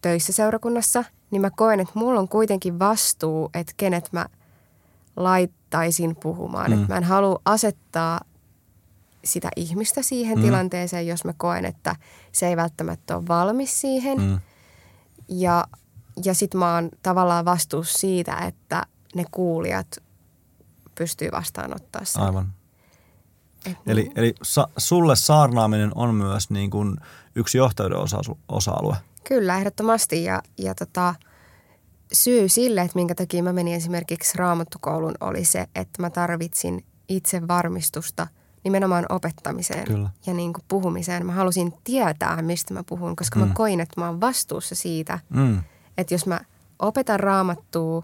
[0.02, 4.26] töissä seurakunnassa, niin mä koen, että mulla on kuitenkin vastuu, että kenet mä
[5.74, 6.72] laittaisin puhumaan.
[6.72, 6.82] Mm.
[6.82, 8.20] Että mä en halua asettaa
[9.26, 10.44] sitä ihmistä siihen Mm.
[10.44, 11.96] tilanteeseen, jos mä koen, että
[12.32, 14.18] se ei välttämättä ole valmis siihen.
[14.18, 14.24] Mm.
[14.28, 14.40] Mm.
[15.28, 15.68] Ja,
[16.26, 18.84] ja sit mä oon tavallaan vastuussa siitä, että
[19.16, 19.98] ne kuulijat
[20.96, 22.22] pystyy vastaanottaa sen.
[22.22, 22.54] Aivan.
[23.66, 24.12] Et Eli, niin.
[24.16, 26.98] eli sa, sulle saarnaaminen on myös niin kuin
[27.36, 28.18] yksi johtajuuden osa,
[28.50, 28.96] osa-alue.
[29.24, 30.24] Kyllä, ehdottomasti.
[30.24, 31.16] Ja, ja tota,
[32.14, 37.48] syy sille, että minkä takia mä menin esimerkiksi raamattukoulun, oli se, että mä tarvitsin itse
[37.48, 38.28] varmistusta
[38.64, 40.10] nimenomaan opettamiseen Kyllä.
[40.26, 41.26] ja niin kuin puhumiseen.
[41.26, 43.48] Mä halusin tietää, mistä mä puhun, koska Mm.
[43.48, 45.64] mä koin, että mä oon vastuussa siitä, Mm.
[45.98, 46.40] että jos mä
[46.80, 48.04] opetan raamattua,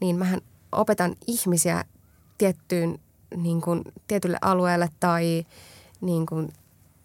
[0.00, 0.40] niin mähän
[0.72, 1.84] opetan ihmisiä
[2.38, 2.98] tiettyyn,
[3.36, 5.46] niin kuin, tietylle alueelle tai
[6.00, 6.48] niin kuin,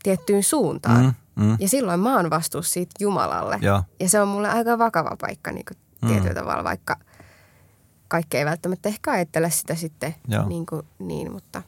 [0.03, 1.05] tiettyyn suuntaan.
[1.35, 1.43] Mm.
[1.45, 1.57] Mm.
[1.59, 3.59] Ja silloin mä oon vastuussa siitä Jumalalle.
[3.61, 3.83] Joo.
[3.99, 6.07] Ja se on mulle aika vakava paikka niin kuin Mm.
[6.07, 6.99] tietyllä tavalla, vaikka
[8.07, 10.47] kaikki ei välttämättä ehkä ajattele sitä sitten Joo.
[10.47, 11.63] niin, kuin, niin mutta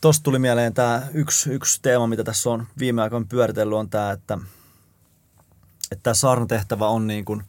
[0.00, 4.10] Tuosta tuli mieleen tämä yksi, yksi teema, mitä tässä on viime aikoina pyöritellyt, on tämä,
[4.10, 4.38] että,
[5.90, 7.42] että tämä saarnatehtävä on niin kuin,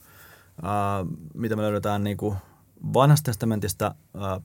[0.64, 2.38] ää, mitä me löydetään niin kuin
[2.94, 4.42] vanhasta testamentista, ää,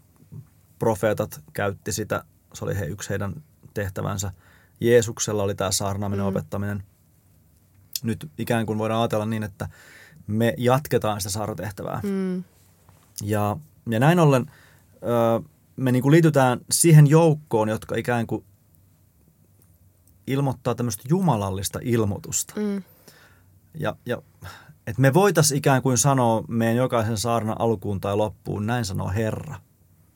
[0.78, 3.42] profeetat käytti sitä, se oli he, yksi heidän
[3.74, 4.32] tehtävänsä.
[4.80, 6.28] Jeesuksella oli tämä saarnaaminen, Mm.
[6.28, 6.82] opettaminen.
[8.02, 9.68] Nyt ikään kuin voidaan ajatella niin, että
[10.28, 12.00] me jatketaan sitä saarnatehtävää.
[12.02, 12.44] mm,
[13.22, 13.56] Ja,
[13.90, 14.50] ja näin ollen
[14.94, 18.44] ö, me niin kuin liitytään siihen joukkoon, jotka ikään kuin
[20.26, 22.54] ilmoittaa tämmöistä jumalallista ilmoitusta.
[22.56, 22.82] mm,
[23.74, 24.22] Ja, ja
[24.86, 29.54] että me voitaisiin ikään kuin sanoa meidän jokaisen saarnan alkuun tai loppuun, näin sanoo Herra.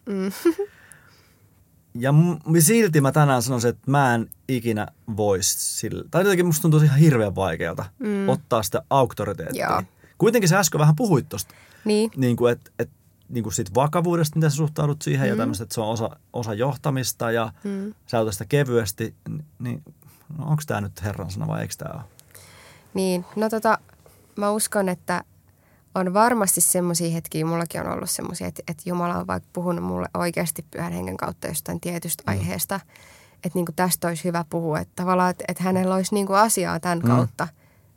[0.06, 0.32] mm,
[1.94, 6.04] Ja m- silti mä tänään sanoisin, että mä en ikinä voisi sillä.
[6.10, 7.84] Tai jotenkin musta tuntuu ihan hirveän vaikealta.
[7.98, 8.28] Mm.
[8.28, 9.70] ottaa sitä auktoriteettia.
[9.70, 9.82] Joo.
[10.22, 11.54] Kuitenkin sä äsken vähän puhuit tosta.
[11.84, 12.90] niin, niin kuin, että et,
[13.28, 15.28] niin kuin siitä vakavuudesta, miten sä suhtaudut siihen mm.
[15.28, 15.38] ja Mm.
[15.38, 17.94] tämmöistä, että se on osa, osa johtamista ja mm.
[18.06, 19.82] sä otat sitä kevyesti, ni- niin
[20.38, 22.02] no, onko tämä nyt Herran sana vai eikö tämä ole?
[22.94, 23.24] niin.
[23.36, 23.78] No tota,
[24.36, 25.24] mä uskon, että
[25.94, 30.08] on varmasti semmoisia hetkiä, mullakin on ollut semmoisia, että, että Jumala on vaikka puhunut mulle
[30.14, 32.30] oikeasti pyhän hengen kautta jostain tietystä Mm.
[32.30, 32.80] aiheesta,
[33.34, 36.38] että niin kuin tästä olisi hyvä puhua, että tavallaan, että, että hänellä olisi niin kuin
[36.38, 37.06] asiaa tämän Mm.
[37.06, 37.48] kautta.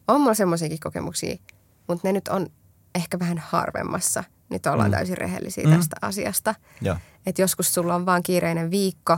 [0.07, 1.35] On mulla semmoisiakin kokemuksia,
[1.87, 2.47] mutta ne nyt on
[2.95, 4.23] ehkä vähän harvemmassa.
[4.49, 4.95] Nyt ollaan Mm.
[4.95, 5.75] täysin rehellisiä Mm.
[5.75, 6.55] tästä asiasta.
[7.25, 9.17] Että joskus sulla on vaan kiireinen viikko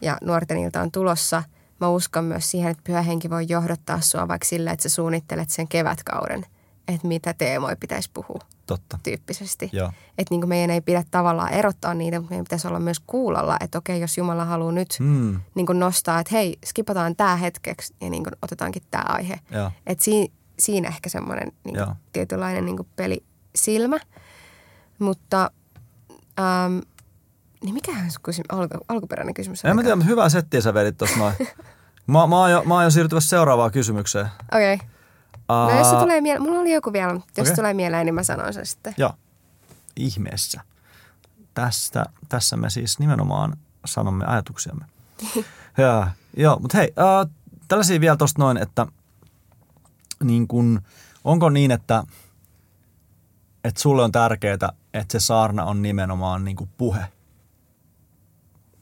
[0.00, 1.42] ja nuorten ilta on tulossa.
[1.80, 5.50] Mä uskon myös siihen, että pyhä henki voi johdottaa sua vaikka sillä, että sä suunnittelet
[5.50, 6.46] sen kevätkauden,
[6.88, 8.98] että mitä teemoja pitäisi puhua totta.
[9.02, 9.70] tyyppisesti.
[10.18, 13.78] Että niin meidän ei pidä tavallaan erottaa niitä, mutta meidän pitäisi olla myös kuulolla, että
[13.78, 18.24] okei, jos Jumala haluaa nyt Mm, niin nostaa, että hei, skipataan tämä hetkeksi ja niin
[18.42, 19.40] otetaankin tämä aihe.
[19.50, 19.70] joo.
[19.86, 23.96] Et si, siinä ehkä semmoinen niin kuin, tietynlainen niin kuin pelisilmä.
[24.98, 25.50] Mutta
[26.40, 26.78] Ähm,
[27.64, 31.16] niin mikähän kysymys, alku, alkuperäinen kysymys En mä tiedä, mutta hyvää settiä sä vedit tossa
[31.16, 31.34] noin.
[32.06, 34.28] Mä, mä, oon jo, mä oon jo siirtymässä seuraavaan kysymykseen.
[34.52, 34.74] Okei.
[34.74, 34.86] Okay.
[35.48, 38.14] No jos se tulee mieleen, mulla oli joku vielä, mutta jos se tulee mieleen, niin
[38.14, 38.94] mä sanon sen sitten.
[38.96, 39.12] Joo,
[39.96, 40.60] ihmeessä.
[41.54, 44.84] Tästä, tässä me siis nimenomaan sanomme ajatuksiamme.
[45.78, 46.08] ja,
[46.44, 47.32] joo, mutta hei, äh,
[47.68, 48.86] tällaisia vielä tosta noin, että
[50.24, 50.80] niin kun,
[51.24, 52.04] onko niin, että,
[53.64, 57.04] että sulle on tärkeää, että se saarna on nimenomaan niin kuin puhe?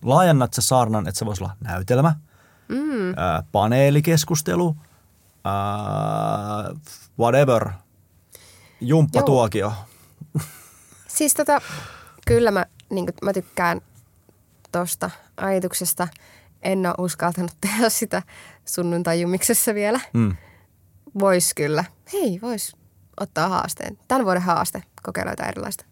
[0.02, 2.14] Laajennat se saarnan, että se voisi olla näytelmä,
[2.68, 3.08] Mm.
[3.08, 4.76] äh, paneelikeskustelu,
[5.46, 6.76] äh,
[7.18, 7.70] whatever,
[8.80, 9.72] jumppatuokio.
[11.08, 11.60] Siis tota,
[12.26, 13.80] kyllä mä, niin mä tykkään
[14.72, 16.08] tosta ajatuksesta.
[16.62, 18.22] En ole uskaltanut tehdä sitä
[18.64, 20.00] sunnuntai-jumiksessa vielä.
[20.12, 20.36] Mm.
[21.20, 21.84] Vois kyllä.
[22.12, 22.76] Hei, vois
[23.20, 23.98] ottaa haasteen.
[24.08, 25.84] Tämän vuoden haaste, kokeilla jotain erilaista.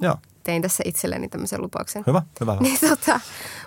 [0.00, 2.04] Joo, Tein tässä itselleni tämmöisen lupauksen.
[2.06, 2.56] hyvä, hyvä.
[2.60, 3.20] Niin, tota,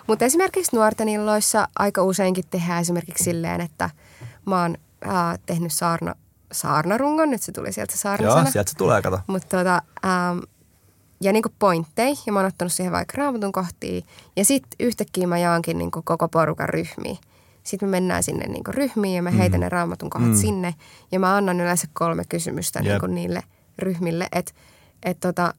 [0.06, 3.90] mutta esimerkiksi nuorten illoissa aika useinkin tehdään esimerkiksi silleen, että
[4.46, 6.14] mä oon ää, tehnyt saarna,
[6.52, 8.50] saarnarungon, nyt se tuli sieltä se Joo, saarnasana.
[8.50, 9.20] sieltä se tulee, kato.
[9.26, 10.38] Mutta tota, ähm,
[11.20, 14.04] ja niinku pointtei, ja mä oon ottanut siihen vaikka raamatun kohtiin.
[14.36, 17.18] Ja sitten yhtäkkiä mä jaankin niinku koko porukan ryhmiin.
[17.66, 20.36] Sitten me mennään sinne niinku ryhmiin ja mä heitän ne raamatun kohdat Mm.
[20.36, 20.74] sinne.
[21.12, 22.86] Ja mä annan yleensä kolme kysymystä Jep.
[22.88, 23.42] niinku niille
[23.78, 24.52] ryhmille, että
[25.02, 25.54] et tota,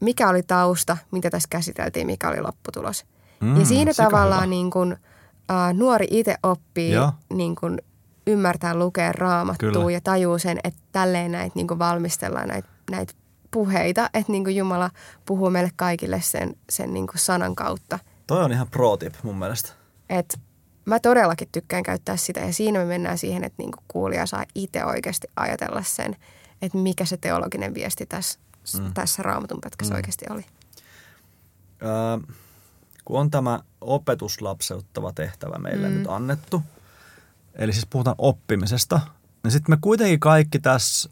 [0.00, 3.04] mikä oli tausta, mitä tässä käsiteltiin, mikä oli lopputulos.
[3.40, 4.46] Mm, ja siinä tavallaan hyvä.
[4.50, 4.96] niin kun,
[5.48, 7.12] ää, nuori itse oppii Joo.
[7.34, 7.78] niin kun,
[8.26, 9.90] ymmärtää lukea raamattua Kyllä.
[9.90, 13.16] ja tajuu sen, että tälleen näitä niin valmistellaan näitä näit
[13.50, 14.90] puheita, että niin kun Jumala
[15.26, 17.98] puhuu meille kaikille sen, sen niin kun sanan kautta.
[18.26, 19.72] Toi on ihan pro tip mun mielestä.
[20.14, 20.40] Et
[20.84, 24.44] mä todellakin tykkään käyttää sitä ja siinä me mennään siihen, että niin kun kuulija saa
[24.54, 26.16] itse oikeasti ajatella sen,
[26.62, 28.38] että mikä se teologinen viesti tässä,
[28.78, 28.94] mm.
[28.94, 29.96] tässä raamatun pätkässä mm.
[29.96, 30.46] oikeasti oli.
[31.82, 32.34] Öö,
[33.04, 35.94] kun on tämä opetuslapseuttava tehtävä meille mm.
[35.94, 36.62] nyt annettu,
[37.54, 39.00] eli siis puhutaan oppimisesta,
[39.42, 41.10] niin sitten me kuitenkin kaikki tässä,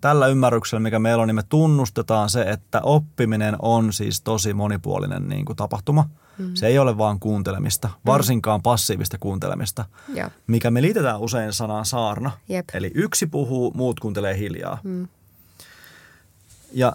[0.00, 5.28] tällä ymmärryksellä, mikä meillä on, niin me tunnustetaan se, että oppiminen on siis tosi monipuolinen
[5.28, 6.08] niin kuin tapahtuma.
[6.38, 6.50] Mm.
[6.54, 10.28] Se ei ole vaan kuuntelemista, varsinkaan passiivista kuuntelemista, Joo.
[10.46, 12.30] mikä me liitetään usein sanaan saarna.
[12.48, 12.68] Jep.
[12.74, 14.78] Eli yksi puhuu, muut kuuntelee hiljaa.
[14.82, 15.08] Mm.
[16.72, 16.92] Ja,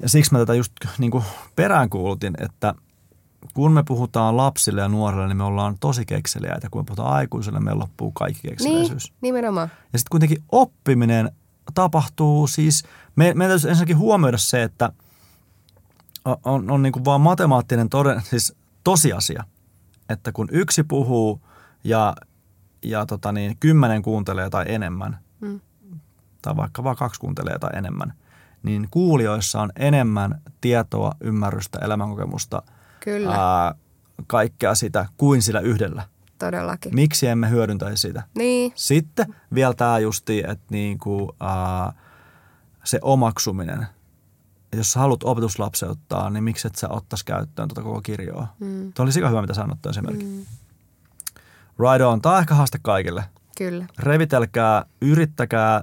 [0.00, 1.24] ja siksi mä tätä just niin kuin
[1.56, 2.74] peräänkuulutin, että
[3.54, 6.68] kun me puhutaan lapsille ja nuorille, niin me ollaan tosi kekseliäitä.
[6.70, 9.12] Kun me puhutaan aikuisille, meillä loppuu kaikki Niin, kekseliäisyys.
[9.20, 9.68] nimenomaan.
[9.92, 11.30] Ja sitten kuitenkin oppiminen
[11.74, 12.84] tapahtuu siis,
[13.16, 14.92] me, meidän täytyy ensinnäkin huomioida se, että
[16.44, 19.44] on, on, niin kuin vaan matemaattinen toden, siis tosiasia,
[20.08, 21.40] että kun yksi puhuu
[21.84, 22.14] ja,
[22.82, 25.60] ja tota niin, kymmenen kuuntelee tai enemmän, Mm.
[26.42, 28.12] tai vaikka vaan kaksi kuuntelee tai enemmän,
[28.62, 32.62] niin kuulijoissa on enemmän tietoa, ymmärrystä, elämänkokemusta,
[33.00, 33.74] Kyllä, ää,
[34.26, 36.02] kaikkea sitä kuin sillä yhdellä.
[36.38, 36.94] Todellakin.
[36.94, 38.22] Miksi emme hyödyntäisi sitä?
[38.38, 41.92] Niin, Sitten vielä tämä justi, että niinku, ää,
[42.84, 43.86] se omaksuminen.
[44.76, 48.46] Jos sä haluat opetuslapseuttaa, niin miksi et sä ottais käyttöön tuota koko kirjoa?
[48.60, 48.92] Mm.
[48.92, 50.24] Tuo oli sika hyvä, mitä sanottu esimerkki.
[50.24, 50.44] Mm.
[51.78, 52.22] Right on.
[52.22, 53.24] Tämä on ehkä haaste kaikille.
[53.58, 53.86] kyllä.
[53.98, 55.82] Revitelkää, yrittäkää,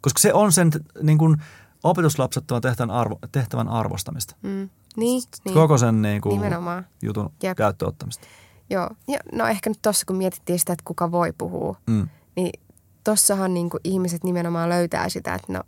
[0.00, 0.70] koska se on sen
[1.02, 1.36] niin kuin,
[1.82, 4.36] opetuslapsettoman tehtävän, arvo, tehtävän arvostamista.
[4.42, 4.68] Mm.
[4.96, 5.54] Niin, niin.
[5.54, 6.86] Koko sen niin kuin, Nimenomaan.
[7.02, 7.56] jutun Jep.
[7.56, 8.26] käyttöönottamista.
[8.70, 8.88] Joo.
[9.08, 12.08] Ja, no ehkä nyt tuossa, kun mietittiin sitä, että kuka voi puhua, Mm.
[12.36, 12.60] niin
[13.04, 15.62] tossahan niin kuin ihmiset nimenomaan löytää sitä, että no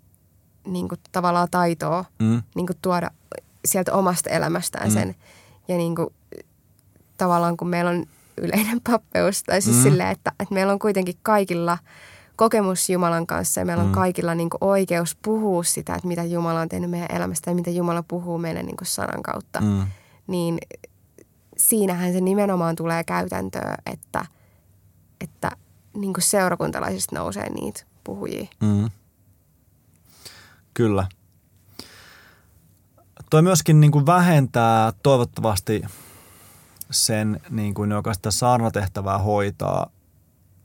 [0.66, 2.42] niin kuin tavallaan taitoa Mm.
[2.54, 3.10] niin kuin tuoda
[3.64, 4.94] sieltä omasta elämästään Mm.
[4.94, 5.14] sen.
[5.68, 6.08] Ja niin kuin,
[7.16, 8.06] tavallaan kun meillä on
[8.38, 9.82] yleinen pappeus, tai siis Mm.
[9.82, 9.90] mm.
[9.90, 11.78] silleen, että, että meillä on kuitenkin kaikilla
[12.36, 13.94] kokemus Jumalan kanssa ja meillä on Mm.
[13.94, 17.70] kaikilla niin kuin oikeus puhua sitä, että mitä Jumala on tehnyt meidän elämästä ja mitä
[17.70, 19.60] Jumala puhuu meille niin kuin sanan kautta.
[19.60, 19.86] Mm.
[20.26, 20.58] Niin
[21.68, 24.26] siinähän se nimenomaan tulee käytäntöön, että,
[25.20, 25.50] että
[25.94, 28.46] niin kuin seurakuntalaisista nousee niitä puhujia.
[28.60, 28.90] Mm.
[30.74, 31.06] Kyllä.
[33.30, 35.82] Toi myöskin niin kuin vähentää toivottavasti
[36.90, 39.90] sen, niin kuin, joka sitä saarnatehtävää hoitaa,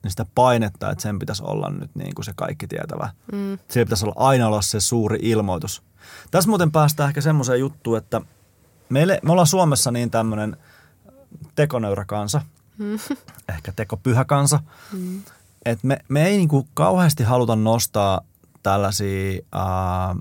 [0.04, 3.10] niin sitä painetta, että sen pitäisi olla nyt niin kuin se kaikki tietävä.
[3.32, 3.58] Mm.
[3.68, 5.84] Siellä pitäisi olla aina olla se suuri ilmoitus.
[6.32, 8.22] Tässä muuten päästään ehkä semmoiseen juttuun, että
[8.90, 10.58] meille, me ollaan Suomessa niin tämmöinen
[11.56, 12.42] tekonöyrä kansa,
[13.56, 14.60] ehkä tekopyhä kansa,
[14.94, 15.22] Mm.
[15.66, 18.22] että me, me ei niinku kauheasti haluta nostaa
[18.64, 20.16] tällaisia ää,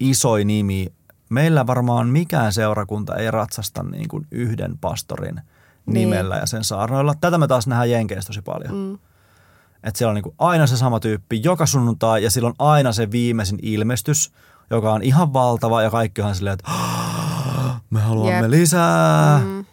[0.00, 0.90] isoja nimiä.
[1.28, 5.94] Meillä varmaan mikään seurakunta ei ratsasta niin kuin yhden pastorin Niin.
[5.94, 7.14] nimellä ja sen saarnoilla.
[7.20, 8.74] Tätä me taas nähdään Jenkeissä tosi paljon.
[8.74, 8.98] Mm.
[9.84, 13.58] Että siellä on niinku aina se sama tyyppi joka sunnuntai ja silloin aina se viimeisin
[13.62, 14.32] ilmestys,
[14.70, 16.70] joka on ihan valtava ja kaikki on silleen, että
[17.90, 18.50] me haluamme Jep.
[18.50, 19.64] lisää Mm.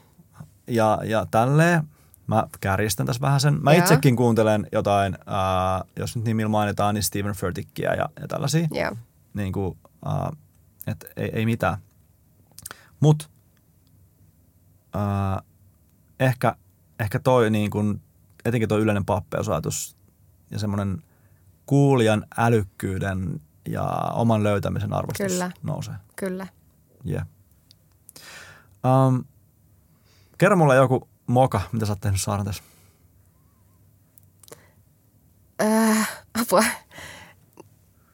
[0.68, 1.84] Ja, ja tälleen.
[2.28, 3.60] Mä kärjistän tässä vähän sen.
[3.64, 3.80] Mä Joo.
[3.80, 8.68] itsekin kuuntelen jotain, ää, jos nyt nimillä mainitaan, niin Steven Furtickia ja, ja tällaisia.
[8.72, 8.96] Joo.
[9.34, 10.32] Niin kuin, ää,
[10.88, 11.78] et ei, ei mitään.
[13.00, 13.30] Mut
[14.94, 15.42] ää,
[16.20, 16.56] ehkä,
[17.00, 18.02] ehkä toi niin kuin,
[18.46, 19.98] etenkin toi yleinen pappeusajatus
[20.52, 21.04] ja semmoinen
[21.66, 25.52] kuulijan älykkyyden ja oman löytämisen arvostus Kyllä.
[25.64, 25.96] nousee.
[26.16, 26.48] Kyllä.
[27.10, 27.28] Yeah.
[29.08, 29.26] Um,
[30.38, 32.63] kerro mulle joku moka, mitä sä oot tehnyt Saarnatessa.
[35.62, 36.10] Äh,
[36.41, 36.63] apua.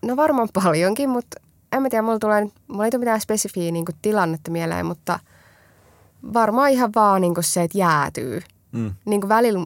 [0.02, 1.40] No varmaan paljonkin, mutta
[1.72, 5.20] en mä tiedä, mulla, tulee, nyt- mulla ei tule mitään spesifiä niin tilannetta mieleen, mutta
[6.34, 8.42] varmaan ihan vaan niin se, että jäätyy.
[8.72, 8.94] Mm.
[9.06, 9.66] Niin kuin välillä,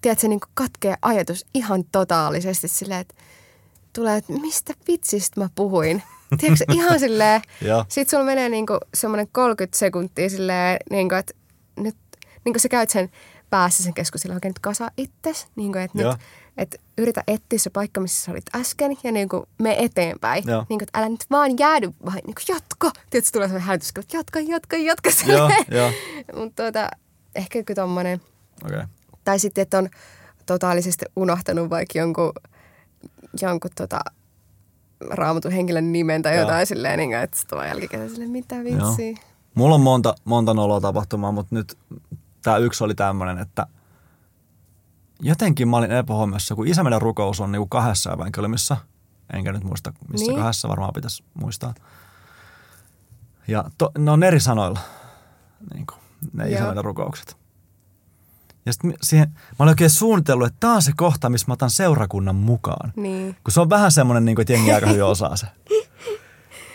[0.00, 3.14] tiedätkö, niin katkee ajatus ihan totaalisesti silleen, että
[3.92, 6.02] tulee, että mistä vitsistä mä puhuin.
[6.38, 7.42] Tiedätkö, ihan silleen,
[7.88, 11.34] sit sulla menee niinku semmoinen 30 sekuntia silleen, niinku, että
[11.76, 11.96] nyt
[12.44, 13.10] niinku sä käyt sen
[13.50, 15.46] päässä sen keskustelun oikein nyt kasa itses.
[15.56, 16.12] Niinku, että Joo.
[16.12, 16.20] nyt
[16.56, 20.44] et yritä etsiä se paikka, missä sä olit äsken ja niinku me eteenpäin.
[20.46, 20.66] Joo.
[20.68, 22.90] Niinku, että älä nyt vaan jäädy, vaan niinku jatka.
[23.10, 25.10] Tiedätkö, tulee semmoinen hälytys, että jatka, jatka, jatka.
[25.26, 25.90] Joo, joo.
[26.40, 26.88] Mutta tuota,
[27.34, 28.20] ehkä joku tommonen.
[28.64, 28.76] Okei.
[28.76, 28.88] Okay.
[29.24, 29.88] Tai sitten, että on
[30.46, 32.32] totaalisesti unohtanut vaikka jonkun,
[33.42, 34.00] jonkun tota,
[35.10, 36.40] raamatun henkilön nimen tai Joo.
[36.40, 39.31] jotain silleen, niin kuin, että sitten vaan jälkikäteen silleen, mitä vitsiä.
[39.54, 41.78] Mulla on monta, monta noloa tapahtumaa, mutta nyt
[42.42, 43.66] tämä yksi oli tämmöinen, että
[45.20, 48.76] jotenkin mä olin epähuomiossa, kun isä meidän rukous on niinku kahdessa evankeliumissa,
[49.32, 50.38] enkä nyt muista missä Niin.
[50.38, 51.74] kahdessa varmaan pitäisi muistaa.
[53.48, 54.80] Ja to, ne on eri sanoilla,
[55.74, 55.98] niin kuin,
[56.32, 57.36] ne isä meidän rukoukset.
[58.66, 61.70] Ja sitten siihen, mä olin oikein suunnitellut, että tämä on se kohta, missä mä otan
[61.70, 62.92] seurakunnan mukaan.
[62.96, 63.36] Niin.
[63.44, 65.46] Kun se on vähän semmoinen, niin kuin, että jengi aika hyvin osaa se.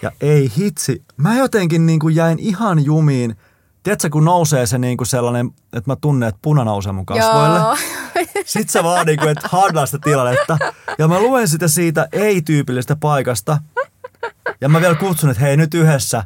[0.01, 1.03] Ja ei hitsi.
[1.17, 3.35] Mä jotenkin niin kuin jäin ihan jumiin.
[3.83, 7.59] Tiedätkö, kun nousee se niin kuin sellainen, että mä tunnen, että puna nousee mun kasvoille.
[7.59, 7.77] Joo.
[8.45, 10.57] Sitten sä vaan niin kuin, että handlaa sitä tilannetta.
[10.97, 13.57] Ja mä luen sitä siitä ei-tyypillistä paikasta.
[14.61, 16.23] Ja mä vielä kutsun, että hei nyt yhdessä.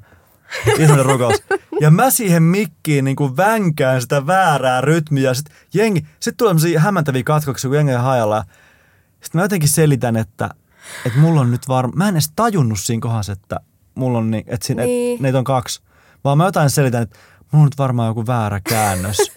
[0.78, 1.44] Isoinen rukous.
[1.82, 5.34] Ja mä siihen mikkiin niin kuin vänkään sitä väärää rytmiä.
[5.34, 8.44] Sitten jengi, sit tulee hämmentäviä katkoksia, kun jengi hajalla.
[9.22, 10.50] Sitten mä jotenkin selitän, että,
[11.06, 13.60] että mulla on nyt varmaan, mä en edes tajunnut siinä kohdassa, että
[13.96, 15.14] mulla on niin, että siinä, Niin.
[15.16, 15.82] että neitä on kaksi.
[16.24, 17.20] Vaan mä jotain selitän, että
[17.52, 19.18] mulla on nyt varmaan joku väärä käännös.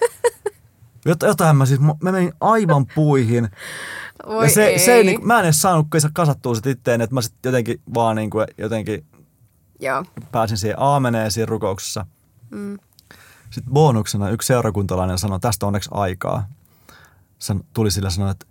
[1.09, 3.48] Jot- Jotain mä siis, mä menin aivan puihin.
[4.26, 4.78] Voi ja se, ei.
[4.78, 8.16] se ei, niin, mä en edes saanut kasattua sit itteen, että mä sit jotenkin vaan
[8.16, 9.07] niin kuin, jotenkin
[9.80, 10.04] Joo.
[10.33, 12.07] pääsin siihen aameneen siinä rukouksessa.
[12.50, 12.78] Mm.
[13.50, 16.46] Sitten bonuksena yksi seurakuntalainen sanoi, tästä on onneksi aikaa.
[17.38, 18.46] San, tuli sillä sanoa, että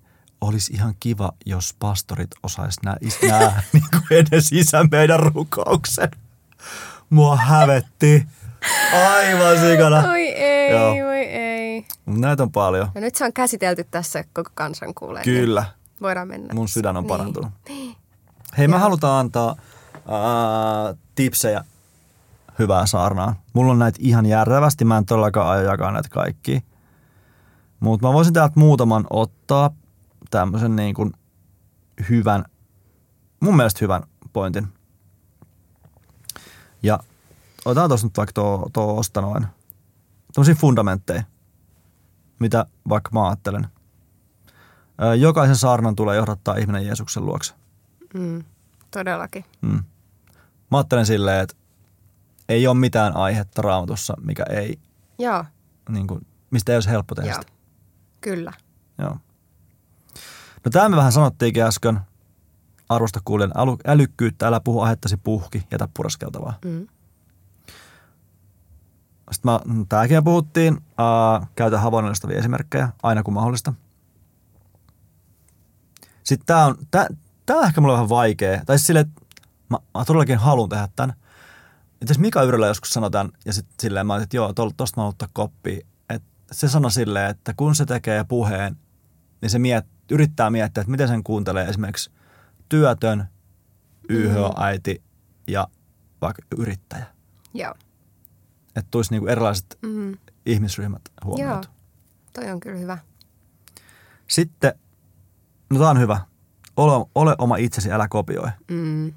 [0.47, 2.97] olisi ihan kiva, jos pastorit osais nää,
[3.29, 6.11] nää niin kuin edes isä meidän rukouksen.
[7.09, 8.25] Mua hävetti.
[9.15, 10.09] Aivan sikana.
[10.11, 11.07] Oi ei, Joo.
[11.07, 11.85] voi ei.
[12.05, 12.87] Mut näitä on paljon.
[12.95, 15.23] No nyt se on käsitelty tässä koko kansan kuulee.
[15.23, 15.61] Kyllä.
[15.61, 16.53] Niin voidaan mennä.
[16.53, 17.09] Mun sydän on Niin.
[17.09, 17.51] parantunut.
[18.57, 18.79] Hei, me Joo.
[18.79, 19.55] halutaan antaa
[19.95, 21.63] ää, tipsejä
[22.59, 23.35] hyvää saarnaa.
[23.53, 26.63] Mulla on näitä ihan järjevästi, mä en todellakaan aio jakaa näitä kaikki.
[27.79, 29.69] Mutta mä voisin täältä muutaman ottaa
[30.37, 31.13] tämmöisen niin kuin
[32.09, 32.45] hyvän,
[33.39, 34.67] mun mielestä hyvän pointin.
[36.83, 36.99] Ja
[37.65, 39.47] otetaan tuossa nyt vaikka tuo, tuo osta noin.
[40.35, 41.23] Tuollaisia fundamentteja,
[42.39, 43.67] mitä vaikka mä ajattelen.
[45.19, 47.53] Jokaisen saarnan tulee johdattaa ihminen Jeesuksen luokse.
[48.13, 48.43] Mm.
[48.91, 49.45] Todellakin.
[49.61, 49.83] Mm.
[50.71, 51.55] Mä ajattelen silleen, että
[52.49, 54.79] ei ole mitään aihetta raamatussa, mikä ei,
[55.19, 55.45] Joo.
[55.89, 57.41] niin kuin, mistä ei olisi helppo tehdä Joo.
[57.41, 57.53] sitä.
[58.21, 58.53] Kyllä.
[58.97, 59.17] Joo.
[60.65, 61.99] No tämä me vähän sanottiinkin äsken.
[62.89, 66.53] Arvosta kuulen äly- älykkyyttä, älä puhu aihettasi puhki, jätä puraskeltavaa.
[66.65, 66.87] Mm.
[69.31, 73.73] Sitten mä, mm, tämäkin puhuttiin, uh, käytä havainnollistavia esimerkkejä aina kun mahdollista.
[76.23, 77.07] Sitten tämä on, tää,
[77.45, 78.65] tää on ehkä mulle vähän vaikea.
[78.65, 79.21] Tai siis silleen, että
[79.69, 81.15] mä, mä todellakin haluan tehdä tämän.
[82.01, 85.01] Itse Mika Yrjölä joskus sanoi tämän, ja sitten silleen mä olin, että joo, tol- tosta
[85.01, 85.85] mä ottaa koppia.
[86.09, 88.77] Et se sanoi silleen, että kun se tekee puheen,
[89.43, 92.11] niin se miet, yrittää miettiä, että miten sen kuuntelee esimerkiksi
[92.69, 93.25] työtön,
[94.09, 95.01] YH-äiti
[95.47, 95.67] ja
[96.21, 97.05] vaikka yrittäjä.
[97.53, 97.73] Joo.
[98.67, 100.17] Että tulisi niinku erilaiset Mm.
[100.45, 101.67] ihmisryhmät huomioitu.
[102.33, 102.97] Toi on kyllä hyvä.
[104.27, 104.73] Sitten,
[105.69, 106.21] no tää on hyvä.
[106.77, 108.49] Ole, ole oma itsesi, älä kopioi.
[108.71, 109.13] Mm.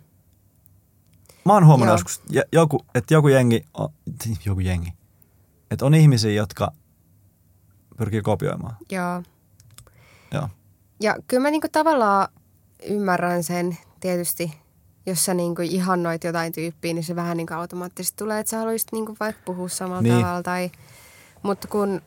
[1.45, 1.95] Mä oon huomannut Joo.
[1.95, 2.23] joskus,
[2.53, 3.93] joku, että joku jengi, o-
[4.47, 4.93] joku jengi,
[5.71, 6.73] että on ihmisiä, jotka
[7.97, 8.77] pyrkii kopioimaan.
[8.91, 9.23] Joo.
[10.33, 10.49] Joo.
[11.01, 12.29] Ja kyllä mä niinku tavallaan
[12.89, 14.67] ymmärrän sen tietysti
[15.07, 18.51] jos sä niin kuin ihannoit jotain tyyppiä, niin se vähän niin kuin automaattisesti tulee, että
[18.51, 20.21] sä haluaisit niin kuin vaikka puhua samalla Niin.
[20.21, 20.43] tavalla.
[20.43, 20.71] Tai,
[21.43, 22.03] mutta kun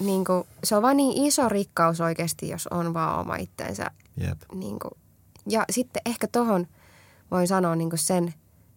[0.00, 3.90] niin kuin, se on vaan niin iso rikkaus oikeasti, jos on vaan oma itteensä.
[4.16, 4.38] Jep.
[4.54, 4.92] Niin kuin.
[5.48, 6.66] Ja sitten ehkä tohon
[7.30, 8.34] voin sanoa niin kuin sen,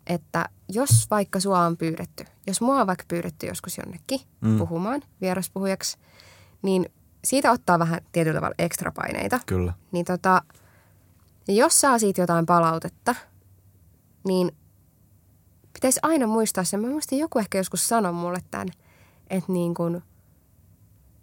[0.08, 4.58] että jos vaikka sua on pyydetty, jos mua on vaikka pyydetty joskus jonnekin mm.
[4.58, 5.98] puhumaan vieraspuhujaksi,
[6.62, 6.86] niin
[7.24, 9.40] siitä ottaa vähän tietyllä tavalla ekstra paineita.
[9.46, 9.74] Kyllä.
[9.92, 10.42] Niin tota,
[11.48, 13.16] jos saa siitä jotain palautetta,
[14.28, 14.52] niin
[15.74, 16.78] pitäisi aina muistaa se.
[16.78, 18.68] Mä muistin joku ehkä joskus sanoi mulle tämän,
[19.30, 20.02] että niin kun,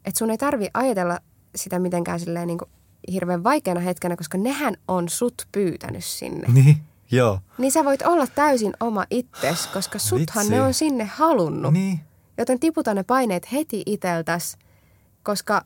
[0.05, 1.19] että sun ei tarvi ajatella
[1.55, 2.71] sitä mitenkään silleen niin kuin
[3.13, 6.49] hirveän vaikeana hetkenä, koska nehän on sut pyytänyt sinne.
[6.55, 6.77] Niin,
[7.11, 7.41] joo.
[7.59, 10.55] Niin sä voit olla täysin oma itses, koska suthan Vitsi.
[10.55, 11.73] ne on sinne halunnut.
[11.73, 12.01] Niin.
[12.39, 14.57] Joten tiputa ne paineet heti iteltäs,
[15.23, 15.65] koska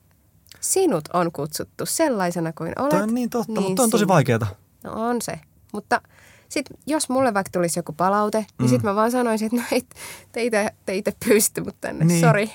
[0.64, 2.90] sinut on kutsuttu sellaisena kuin olet.
[2.90, 4.46] Toi on niin totta, niin mutta on tosi vaikeeta.
[4.84, 5.40] No on se.
[5.72, 6.00] Mutta
[6.48, 8.68] sit, jos mulle vaikka tulisi joku palaute, niin Mm.
[8.68, 9.84] sit mä vaan sanoisin, että no ei,
[10.32, 12.20] te itse te ite pyysitte mut tänne, Niin.
[12.20, 12.50] sori.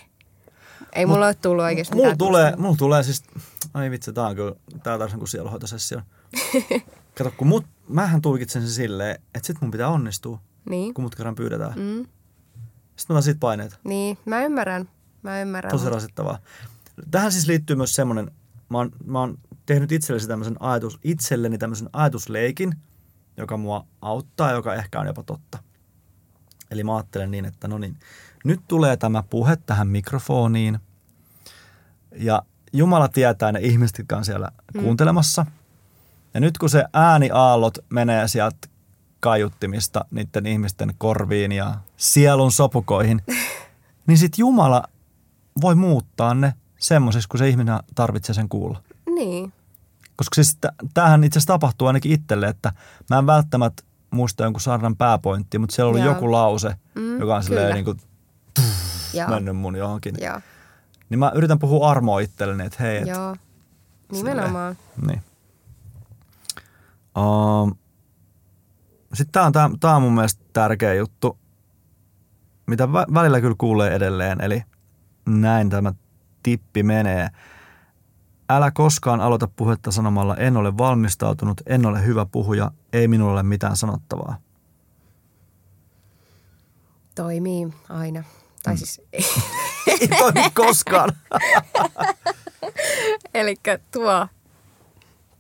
[0.94, 3.24] Ei mulla ole tullut oikeasti Mulla tulee, mulla tulee siis,
[3.74, 6.02] ai vitsi, tää on kyllä, tää on kuin sieluhoitosessio.
[7.18, 10.40] Kato, kun mut, mähän tulkitsen sen silleen, että sit mun pitää onnistua,
[10.70, 10.94] Niin.
[10.94, 11.74] kun mut kerran pyydetään.
[11.76, 12.06] Mm.
[12.96, 13.76] Sitten mä otan siitä paineita.
[13.84, 14.90] Niin, mä ymmärrän.
[15.22, 15.72] Mä ymmärrän.
[15.72, 16.40] Tosi rasittavaa.
[17.12, 18.32] Tähän siis liittyy myös semmoinen,
[18.70, 22.76] mä oon, mä oon tehnyt itselleni tämmöisen ajatus, itselleni tämmöisen ajatusleikin,
[23.38, 25.60] joka mua auttaa, joka ehkä on jopa totta.
[26.72, 28.00] Eli mä ajattelen niin, että no niin,
[28.46, 30.80] nyt tulee tämä puhe tähän mikrofoniin
[32.16, 32.42] ja
[32.74, 34.82] Jumala tietää ne ihmiset, jotka on siellä mm.
[34.82, 35.46] kuuntelemassa.
[36.34, 38.68] Ja nyt kun se ääniaallot menee sieltä
[39.20, 43.22] kaiuttimista niiden ihmisten korviin ja sielun sopukoihin,
[44.08, 44.84] niin sitten Jumala
[45.62, 48.82] voi muuttaa ne semmoisiksi, kun se ihminen tarvitsee sen kuulla.
[49.16, 49.54] Niin.
[50.16, 50.58] Koska siis
[50.94, 52.74] tämähän itse asiassa tapahtuu ainakin itselle, että
[53.10, 56.08] mä en välttämättä muista jonkun saarnan pääpointti, mutta siellä oli Joo.
[56.14, 58.00] joku lause, Mm, joka on silleen niin kuin
[59.14, 59.30] Joo.
[59.30, 60.16] mennyt mun johonkin.
[60.22, 60.42] Joo.
[61.10, 63.36] Niin mä yritän puhua armoa itselleni, että hei, et, Joo.
[64.12, 64.78] Nimenomaan.
[65.08, 65.22] Niin.
[67.18, 67.76] Um,
[69.14, 71.38] Sitten tämä on, tää, tää on mun mielestä tärkeä juttu,
[72.68, 74.64] mitä vä- välillä kyllä kuulee edelleen, eli
[75.26, 75.94] näin tämä
[76.44, 77.30] tippi menee.
[78.50, 83.44] Älä koskaan aloita puhetta sanomalla en ole valmistautunut, en ole hyvä puhuja, ei minulla ole
[83.44, 84.38] mitään sanottavaa.
[87.16, 88.24] Toimii aina.
[88.64, 89.02] Tai siis,
[89.88, 91.10] Ei toimi koskaan.
[93.34, 93.56] eli
[93.92, 94.28] tuo,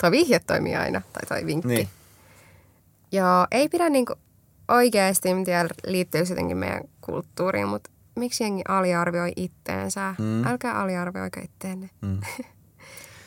[0.01, 1.67] tuo vihje toimii aina, tai tuo vinkki.
[1.67, 1.89] Niin.
[3.11, 4.15] Joo, ei pidä niinku
[4.67, 7.89] oikeasti, en tiedä liittyy jotenkin meidän kulttuuriin, mutta
[8.19, 10.15] miksi jengi aliarvioi itteensä?
[10.17, 10.47] Mm.
[10.47, 11.89] Älkää aliarvioiko itteenne.
[12.01, 12.19] Mm.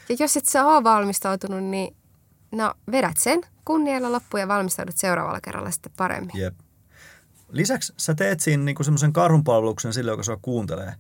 [0.09, 1.97] Ja jos et sä ole valmistautunut, niin
[2.53, 6.31] no vedät sen kunnialla loppuun ja valmistaudut seuraavalla kerralla sitten paremmin.
[6.35, 6.55] Jep.
[7.49, 10.95] Lisäksi sä teet siinä niinku semmoisen karhunpalveluksen sille, joka sua kuuntelee.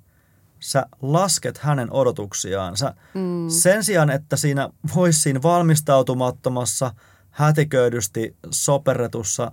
[0.60, 2.76] Sä lasket hänen odotuksiaan.
[2.76, 3.48] Sä, mm.
[3.48, 6.94] Sen sijaan, että siinä voisi siinä valmistautumattomassa,
[7.30, 9.52] hätiköidysti soperretussa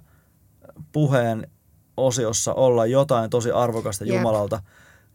[0.91, 1.47] puheen
[2.05, 4.15] osiossa olla jotain tosi arvokasta Jep.
[4.15, 4.61] Jumalalta,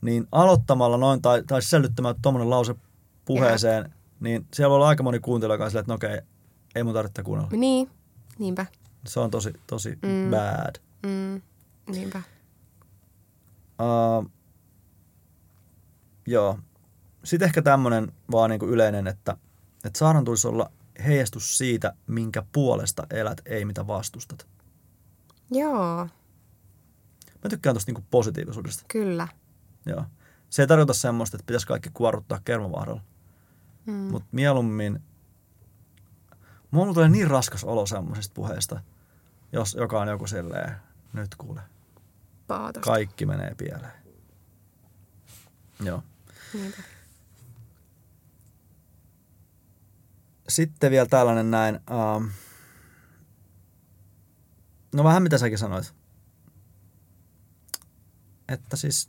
[0.00, 2.74] niin aloittamalla noin tai, tai sisällyttämällä tuommoinen lause
[3.24, 6.20] puheeseen, niin siellä voi olla aika moni kuuntelija, joka on silleen, että no okei,
[6.74, 7.50] ei mun tarvitse kuunnella.
[7.52, 7.90] Niin,
[8.38, 8.66] niinpä.
[9.06, 10.30] Se on tosi, tosi mm.
[10.30, 10.74] Bad.
[11.06, 11.42] Mm,
[11.92, 12.22] niinpä.
[13.82, 14.30] Uh,
[16.26, 16.58] joo.
[17.24, 19.36] Sitten ehkä tämmöinen vaan niinku yleinen, että,
[19.84, 20.70] että saarnan tulisi olla
[21.04, 24.46] heijastus siitä, minkä puolesta elät, ei mitä vastustat.
[25.50, 26.08] Joo,
[27.44, 28.84] Mä tykkään tosta niinku positiivisuudesta.
[28.88, 29.28] kyllä.
[29.86, 30.04] Joo.
[30.50, 33.02] Se ei tarkoita semmoista, että pitäisi kaikki kuorruttaa kermavahdalla.
[33.86, 33.92] Mm.
[33.94, 35.02] Mutta mieluummin,
[36.70, 38.80] mulla tulee niin raskas olo semmoisesta puheesta,
[39.52, 40.76] jos joka on joku silleen,
[41.12, 41.60] nyt kuule,
[42.46, 42.90] Paatosta.
[42.90, 43.92] kaikki menee pieleen.
[45.80, 46.02] Joo.
[46.54, 46.82] Niinpä.
[50.48, 51.74] Sitten vielä tällainen näin.
[51.74, 52.30] Um,
[54.94, 55.94] no vähän mitä säkin sanoit.
[58.48, 59.06] Että siis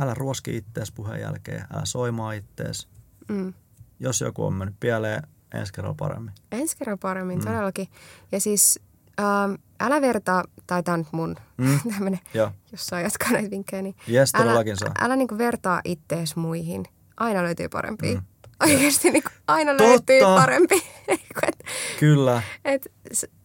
[0.00, 2.88] älä ruoski ittees puheen jälkeen, älä soimaa ittees.
[3.28, 3.54] Mm.
[4.00, 5.22] Jos joku on mennyt pieleen,
[5.54, 6.32] ensi kerralla paremmin.
[6.52, 7.44] Ensi kerralla paremmin, Mm.
[7.44, 7.88] todellakin.
[8.32, 8.80] Ja siis
[9.20, 11.80] ähm, älä vertaa, tai tämä on nyt mun Mm.
[11.92, 14.94] tämmöinen, Joo, jos saa jatkaa näitä vinkkejä, niin jes älä, saa.
[15.00, 16.84] älä niinku vertaa ittees muihin.
[17.16, 18.14] Aina löytyy parempi.
[18.14, 18.22] Mm.
[18.62, 19.84] Oikeasti niinku aina Totta.
[19.84, 20.82] löytyy parempi.
[21.42, 21.62] Et,
[22.00, 22.92] Kyllä, et,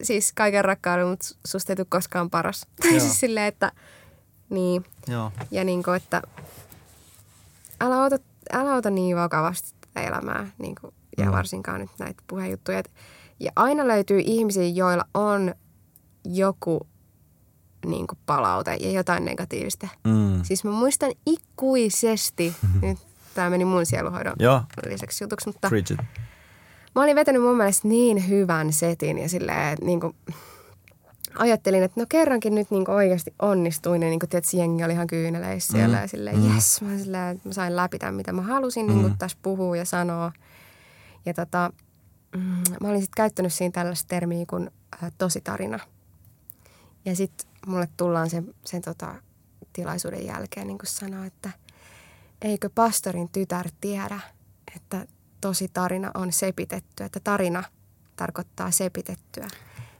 [0.04, 2.68] siis kaiken rakkauden, mutta susta ei tule koskaan paras.
[2.82, 3.72] Tai siis silleen, että
[4.50, 4.86] niin.
[5.08, 5.32] joo.
[5.52, 6.22] Ja niinku, että
[7.82, 8.18] älä ota,
[8.54, 10.48] älä ota niin vakavasti tätä elämää.
[10.58, 11.32] Niinku, ja Mm.
[11.32, 12.80] varsinkaan nyt näitä puheenjuttuja.
[12.80, 12.92] Et-
[13.40, 15.56] Ja aina löytyy ihmisiä, joilla on
[16.26, 16.88] joku
[17.86, 19.88] niin kuin palaute ja jotain negatiivista.
[20.04, 20.44] Mm.
[20.44, 22.98] Siis mä muistan ikuisesti, nyt
[23.34, 25.98] tämä meni mun sieluhoidon Joo, lisäksi jutuksi, mutta Bridget.
[26.96, 30.16] mä olin vetänyt mun mielestä niin hyvän setin ja silleen, että niin kuin,
[31.40, 35.08] ajattelin, että no kerrankin nyt niin oikeasti onnistuin ja niin kuin, tiedät, jengi oli ihan
[35.08, 36.02] kyyneleissä siellä Mm.
[36.02, 36.56] ja silleen, Mm.
[36.56, 39.02] yes, mä, silleen, että mä sain läpi tämän, mitä mä halusin niin Mm.
[39.02, 40.32] kuin tässä puhua ja sanoa.
[41.26, 41.72] Ja tota,
[42.36, 42.42] mm,
[42.82, 44.72] mä olin sitten käyttänyt siinä tällaista termiä kuin
[45.04, 45.80] äh, tositarina.
[47.06, 49.16] Ja sitten mulle tullaan sen, sen tota,
[49.74, 51.50] tilaisuuden jälkeen niin sanoa, että
[52.42, 54.20] eikö pastorin tytär tiedä,
[54.76, 55.08] että
[55.42, 57.64] tosi tarina on sepitettyä, että tarina
[58.16, 59.48] tarkoittaa sepitettyä.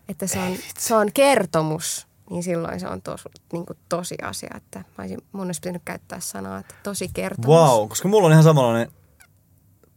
[0.10, 4.50] Että se on, se on kertomus, niin silloin se on tos, niin kuin tosi asia.
[4.58, 7.48] Että mä olisin, mun olisi pitänyt käyttää sanaa, että tosi kertomus.
[7.48, 8.92] Wow, koska mulla on ihan samanlainen,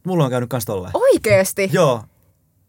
[0.03, 0.91] mulla on käynyt kans tolleen.
[0.93, 1.69] Oikeesti?
[1.73, 2.03] Joo,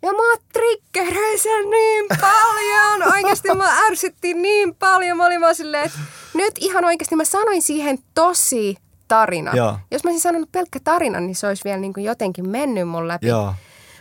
[0.02, 3.08] Ja mä triggeröin sen niin paljon.
[3.14, 5.16] Oikeasti mä ärsyttiin niin paljon.
[5.16, 5.98] Mä olin vaan silleen, että
[6.34, 8.76] nyt ihan oikeasti mä sanoin siihen tosi
[9.08, 9.52] tarina.
[9.54, 9.78] Joo.
[9.90, 13.08] Jos mä olisin sanonut pelkkä tarina, niin se olisi vielä niin kuin jotenkin mennyt mun
[13.08, 13.26] läpi.
[13.26, 13.54] joo.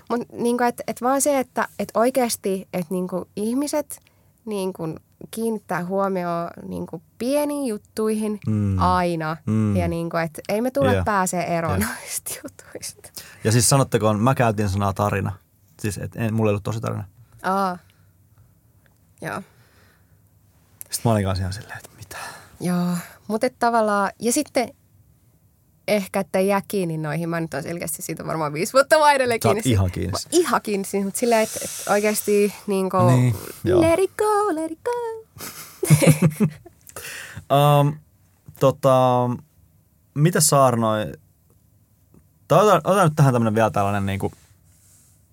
[0.10, 4.00] Mutta niin että et vaan se, että et oikeasti et niin kuin ihmiset
[4.46, 5.00] niin kuin
[5.32, 8.80] kiinnittää huomioon niin kuin pieniin juttuihin Mm.
[8.80, 9.38] aina.
[9.46, 9.76] Mm.
[9.76, 11.04] Ja niin kuin, että ei me tule Joo.
[11.06, 11.90] pääsee eroon Joo.
[11.90, 13.10] noista jutuista.
[13.44, 15.32] Ja siis sanottakoon, mä käytin sanaa tarina.
[15.80, 17.04] Siis et, en, mulla ei ollut tosi tarina.
[17.44, 17.78] Aa.
[19.22, 19.42] Joo.
[20.90, 22.18] Sitten mä olin kanssa ihan silleen, että mitä?
[22.60, 22.88] Joo,
[23.28, 24.74] mutta tavallaan, ja sitten
[25.90, 27.30] ehkä, että jää kiinni noihin.
[27.30, 29.62] Mä nyt on selkeästi siitä varmaan viisi vuotta vai edelleen kiinni.
[29.66, 30.12] ihan kiinni.
[30.12, 33.82] Mä ihan kiinni, mutta silleen, että, että oikeasti niin kuin, Niin, joo.
[33.82, 34.92] let it go, let it go.
[37.56, 37.98] Um,
[38.60, 39.30] tota,
[40.14, 41.12] mitä saarnoi?
[42.48, 44.32] Tai otan, otan nyt tähän tämmönen vielä tällainen, niinku,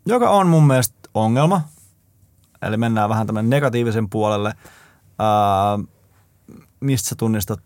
[0.06, 1.60] joka on mun mielestä ongelma.
[2.62, 4.52] Eli mennään vähän tämmöinen negatiivisen puolelle.
[5.18, 5.78] Ää,
[6.80, 7.60] mistä sä tunnistat,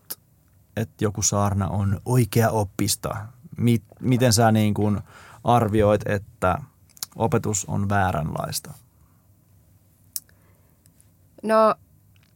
[0.80, 3.26] että joku saarna on oikea oppista?
[3.56, 5.00] Mi- miten sä niin kuin
[5.44, 6.58] arvioit, että
[7.16, 8.72] opetus on vääränlaista?
[11.42, 11.74] No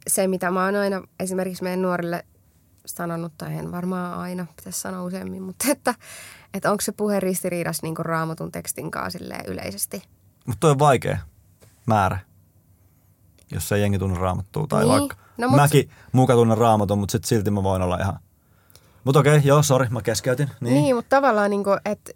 [0.07, 2.25] se, mitä mä oon aina esimerkiksi meidän nuorille
[2.87, 5.95] sanonut, tai en varmaan aina, pitäisi sanoa useammin, mutta että,
[6.55, 10.03] että onko se puhe ristiriidassa niin kuin raamatun tekstin kanssa yleisesti.
[10.47, 11.19] Mutta toi on vaikea
[11.87, 12.19] määrä,
[13.53, 14.67] jos ei jengi tunne raamattua.
[14.67, 14.99] Tai Niin.
[14.99, 18.19] vaikka No mut- mäkin muka tunnen raamatun, mutta sit silti mä voin olla ihan...
[19.05, 20.51] Mutta okei, joo, sori, mä keskeytin.
[20.61, 20.75] Niin.
[20.75, 22.13] Niin, mutta tavallaan niin kuin, että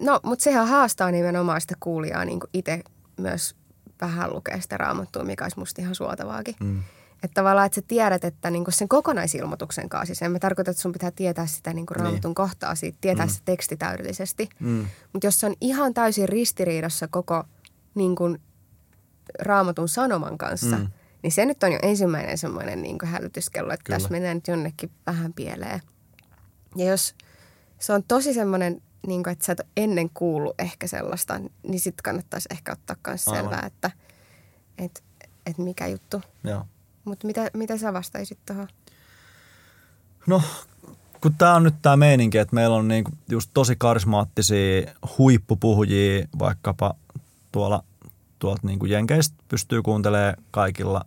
[0.00, 2.82] no, mutta sehän haastaa nimenomaan sitä kuulijaa niin itse
[3.16, 3.56] myös
[4.00, 6.54] vähän lukea sitä raamattua, mikä olisi musta ihan suotavaakin.
[6.60, 6.82] Mm.
[7.22, 10.80] Että tavallaan, että sä tiedät, että niin sen kokonaisilmoituksen kanssa, siis en mä tarkoita, että
[10.82, 12.34] sun pitää tietää sitä niin raamatun Niin.
[12.34, 13.30] kohtaa, siitä, tietää Mm.
[13.32, 14.48] se teksti täydellisesti.
[14.60, 14.86] Mm.
[15.12, 17.44] Mutta jos se on ihan täysin ristiriidassa koko
[17.94, 18.40] niin kuin,
[19.40, 20.88] raamatun sanoman kanssa, Mm.
[21.22, 23.96] Niin se nyt on jo ensimmäinen semmoinen niin hälytyskello, että Kyllä.
[23.96, 25.80] tässä mennään nyt jonnekin vähän pieleen.
[26.76, 27.14] Ja jos
[27.78, 32.02] se on tosi semmoinen, niin kuin, että sä et ennen kuullut ehkä sellaista, niin sitten
[32.02, 33.90] kannattaisi ehkä ottaa myös selvää, että
[34.78, 35.04] et,
[35.46, 36.22] et mikä juttu.
[37.04, 38.68] Mutta mitä, mitä sä vastaisit tuohon?
[40.26, 40.42] No,
[41.20, 46.94] kun tää on nyt tää meininki, että meillä on niinku just tosi karismaattisia huippupuhujia vaikkapa
[47.52, 47.84] tuolla
[48.38, 51.04] tuolta niinku Jenkeistä pystyy kuuntelemaan kaikilla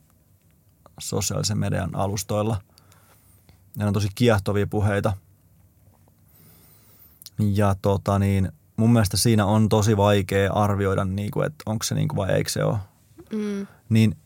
[0.99, 2.57] sosiaalisen median alustoilla.
[3.77, 5.13] Ne on tosi kiehtovia puheita.
[7.39, 12.15] Ja tota niin, mun mielestä siinä on tosi vaikea arvioida, niinku, että onko se niinku
[12.15, 12.77] vai eikö se ole.
[13.33, 13.67] Mm.
[13.89, 14.17] Niin,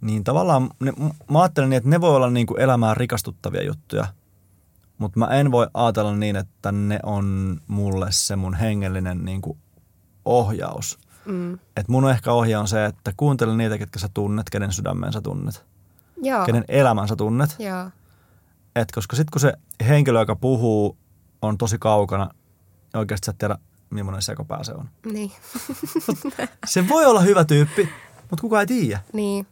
[0.00, 0.92] niin tavallaan ne,
[1.30, 4.06] mä ajattelen niin, että ne voi olla niinku elämään rikastuttavia juttuja,
[4.98, 9.58] mutta mä en voi ajatella niin, että ne on mulle se mun hengellinen niinku
[10.24, 10.98] ohjaus.
[11.26, 11.58] Mm.
[11.76, 15.20] Et mun ehkä ohja on se, että kuuntele niitä, ketkä sä tunnet, kenen sydämen sä
[15.20, 15.64] tunnet,
[16.22, 16.44] Joo.
[16.44, 17.56] kenen elämän sä tunnet.
[17.58, 17.90] Joo.
[18.76, 19.52] Et koska sitten kun se
[19.88, 20.96] henkilö, joka puhuu,
[21.42, 23.58] on tosi kaukana, niin oikeasti sä et tiedä,
[23.90, 24.88] millainen sekopää se on.
[25.12, 25.32] Niin.
[26.66, 27.88] Se voi olla hyvä tyyppi,
[28.30, 29.00] mutta kuka ei tiedä.
[29.12, 29.46] niin.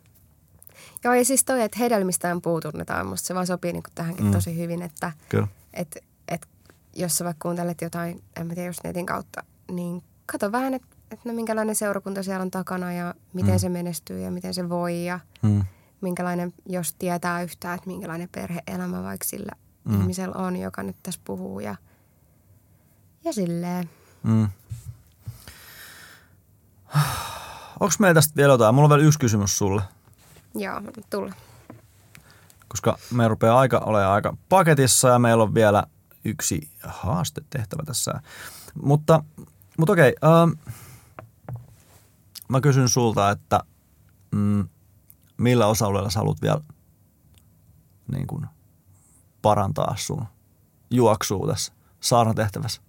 [1.04, 4.32] Joo, ja siis toi, että hedelmistään puu tunnetaan, musta se vaan sopii niin tähänkin mm.
[4.32, 5.48] tosi hyvin, että Kyllä.
[5.74, 5.98] et,
[6.28, 6.48] et,
[6.96, 10.91] jos sä vaikka kuuntelet jotain, en mä tiedä, just netin kautta, niin kato vähän, että
[11.12, 13.58] et no minkälainen seurakunta siellä on takana ja miten Mm.
[13.58, 15.64] se menestyy ja miten se voi ja Mm.
[16.00, 19.52] minkälainen, jos tietää yhtään, että minkälainen perheelämä vaikka sillä
[19.84, 19.92] Mm.
[19.94, 20.00] mm.
[20.00, 21.74] ihmisellä on, joka nyt tässä puhuu ja,
[23.24, 23.90] ja silleen.
[24.22, 24.48] Mm.
[27.80, 28.74] Onko meillä tästä vielä jotain?
[28.74, 29.82] Mulla on vielä yksi kysymys sulle,
[30.54, 31.32] Joo, tulla.
[32.68, 35.84] koska me rupeaa aika olemaan aika paketissa ja meillä on vielä
[36.24, 38.20] yksi haaste tehtävä tässä.
[38.82, 39.24] Mutta,
[39.78, 40.50] mutta okei, ähm,
[42.48, 43.60] mä kysyn sulta, että
[44.30, 44.68] mm,
[45.36, 46.60] millä osa-alueella sä haluat vielä
[48.12, 48.46] niin kuin,
[49.42, 50.24] parantaa sun
[50.90, 52.82] juoksua tässä saarnatehtävässä?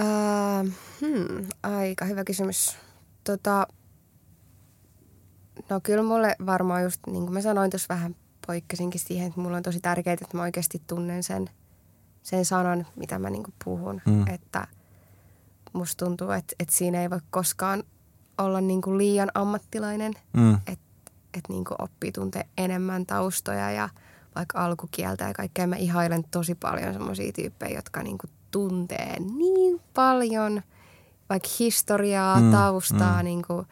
[0.00, 2.76] Uh, hmm, aika hyvä kysymys.
[3.24, 3.66] Tota,
[5.68, 9.56] no kyllä mulle varmaan just, niin kuin mä sanoin tuossa vähän poikkesinkin siihen, että mulla
[9.56, 11.50] on tosi tärkeää, että mä oikeasti tunnen sen,
[12.22, 14.02] sen sanan, mitä mä niin kuin puhun.
[14.06, 14.26] Mm.
[14.28, 14.66] Että
[15.76, 17.82] musta tuntuu, että, että siinä ei voi koskaan
[18.38, 20.54] olla niin kuin liian ammattilainen, mm.
[20.54, 20.86] että
[21.38, 23.88] että niin kuin oppii tuntee enemmän taustoja ja
[24.34, 25.66] vaikka alkukieltä ja kaikkea.
[25.66, 30.62] Mä ihailen tosi paljon semmoisia tyyppejä, jotka niin kuin tuntee niin paljon
[31.28, 33.24] vaikka historiaa, mm, taustaa, mm.
[33.24, 33.66] Niin kuin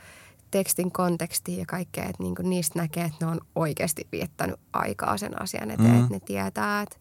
[0.51, 5.17] tekstin kontekstia ja kaikkea, että niin kuin niistä näkee, että ne on oikeasti viettänyt aikaa
[5.17, 6.01] sen asian eteen, mm.
[6.01, 6.97] että ne tietää, että,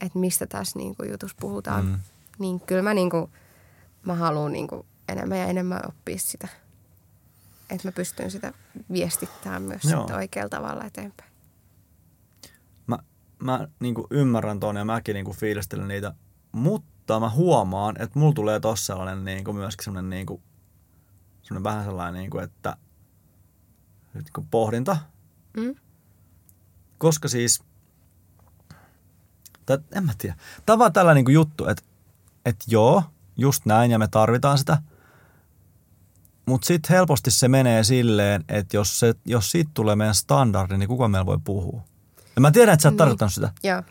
[0.00, 1.84] että mistä tässä niin kuin jutussa puhutaan.
[1.84, 1.98] Mm.
[2.38, 3.30] Niin kyllä mä, niin kuin,
[4.06, 6.48] mä haluan niin kuin enemmän ja enemmän oppia sitä.
[7.70, 8.52] Että mä pystyn sitä
[8.92, 11.32] viestittämään myös sitten oikealla tavalla eteenpäin.
[12.86, 12.98] Mä,
[13.38, 16.14] mä niin ymmärrän ton ja mäkin niin fiilistelen niitä,
[16.52, 20.42] mutta mutta mä huomaan, että mulla tulee tossa sellainen niin kuin myöskin sellainen, niin kuin,
[21.42, 22.76] sellainen vähän sellainen, niin kuin, että
[24.14, 24.96] niin kuin pohdinta.
[25.56, 25.74] Mm.
[26.98, 27.62] Koska siis,
[29.66, 30.36] tai en mä tiedä.
[30.66, 31.82] Tämä on vaan tällainen niin kuin juttu, että,
[32.44, 33.02] että joo,
[33.36, 34.78] just näin ja me tarvitaan sitä.
[36.46, 40.88] Mutta sitten helposti se menee silleen, että jos, se, jos siitä tulee meidän standardi, niin
[40.88, 41.82] kuka meillä voi puhua?
[42.36, 42.98] Ja mä tiedän, että sä et niin.
[42.98, 43.52] tarkoittanut sitä.
[43.62, 43.82] Joo.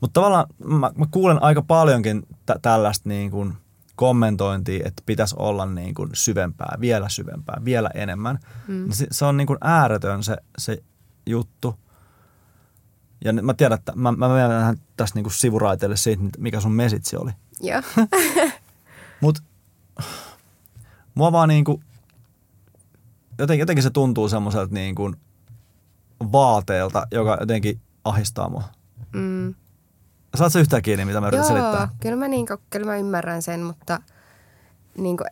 [0.00, 3.54] Mutta tavallaan mä, mä kuulen aika paljonkin tä- tällaista niin kuin
[3.96, 8.38] kommentointia, että pitäisi olla niin kuin syvempää, vielä syvempää, vielä enemmän.
[8.68, 8.90] Mm.
[8.90, 10.82] Se, se on niin kuin ääretön se, se
[11.26, 11.74] juttu.
[13.24, 17.16] Ja mä tiedän, että mä, mä menen tässä niin kuin sivuraiteelle siitä, mikä sun mesitsi
[17.16, 17.30] oli.
[17.60, 17.82] Joo.
[19.20, 19.42] Mut
[21.14, 21.84] mua vaan niin kuin,
[23.38, 25.16] jotenkin, jotenkin se tuntuu semmoiselta niin kuin
[26.32, 28.64] vaateelta, joka jotenkin ahistaa mua.
[29.12, 29.54] Mm.
[30.34, 31.88] Saatko yhtään kiinni, mitä mä yritän Joo, selittää?
[32.00, 34.02] Kyllä mä, niinku, kyllä mä ymmärrän sen, mutta
[34.98, 35.24] niinku,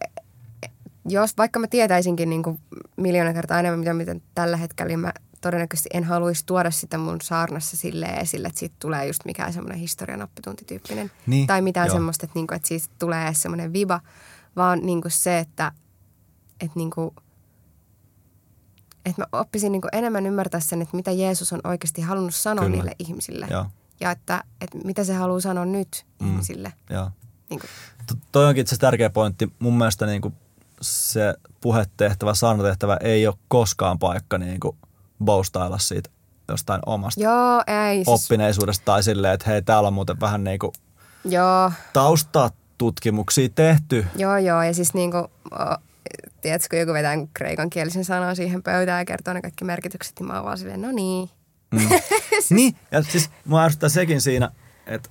[1.05, 2.61] jos vaikka mä tietäisinkin niinku
[2.97, 7.21] miljoona kertaa enemmän, mitä, mitä tällä hetkellä, niin mä todennäköisesti en haluaisi tuoda sitä mun
[7.23, 11.11] saarnassa sille esille, että siitä tulee just mikään semmoinen historian oppituntityyppinen.
[11.27, 11.97] Niin, tai mitään joo.
[11.97, 14.01] semmoista, että, niinku, että siitä tulee semmoinen viba,
[14.57, 15.73] vaan niinku se, että,
[16.61, 17.15] että niinku,
[19.07, 22.77] että mä oppisin niinku enemmän ymmärtää sen, että mitä Jeesus on oikeasti halunnut sanoa Kyllä.
[22.77, 23.47] niille ihmisille.
[23.51, 23.67] Joo
[24.01, 26.29] ja että, että mitä se haluaa sanoa nyt mm.
[26.29, 26.73] ihmisille.
[26.91, 27.11] Joo.
[27.51, 27.71] Niin kuin.
[28.33, 29.53] Toi onkin itse tärkeä pointti.
[29.59, 30.35] Mun mielestä niin kuin
[30.81, 34.61] se puhetehtävä, saarnatehtävä ei ole koskaan paikka niin
[35.19, 36.11] kuin boustailla siitä
[36.49, 38.09] jostain omasta Joo, ei, siis...
[38.09, 40.73] oppineisuudesta tai silleen, että hei, täällä on muuten vähän niin kuin
[41.25, 41.73] joo.
[41.93, 44.07] taustatutkimuksia tehty.
[44.17, 45.25] Joo, joo, ja siis niin kuin,
[46.41, 50.35] tiedätkö, joku vetää kreikan kielisen sanan siihen pöytään ja kertoo ne kaikki merkitykset, niin mä
[50.35, 51.31] oon vaan silleen, no niin,
[51.71, 51.89] Mm.
[52.31, 52.51] siis...
[52.59, 54.51] Niin, ja siis mua ärsyttää sekin siinä,
[54.87, 55.09] että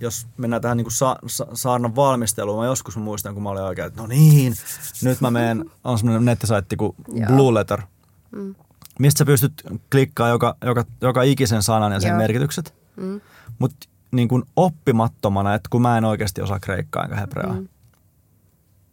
[0.00, 3.86] jos mennään tähän niin sa- sa- saarnan valmisteluun, mä joskus muistan, kun mä olin oikein,
[3.86, 4.54] että no niin,
[5.02, 6.96] nyt mä menen, on semmoinen nettisaitti kuin
[7.26, 7.82] Blue Letter,
[8.30, 8.54] mm.
[8.98, 9.52] Mistä sä pystyt
[9.90, 12.18] klikkaamaan joka, joka, joka ikisen sanan ja sen Joo.
[12.18, 12.74] merkitykset.
[12.96, 13.20] Mm.
[13.58, 17.68] Mutta niin kuin oppimattomana, että kun mä en oikeasti osaa kreikkaa enkä hebreaa, mm.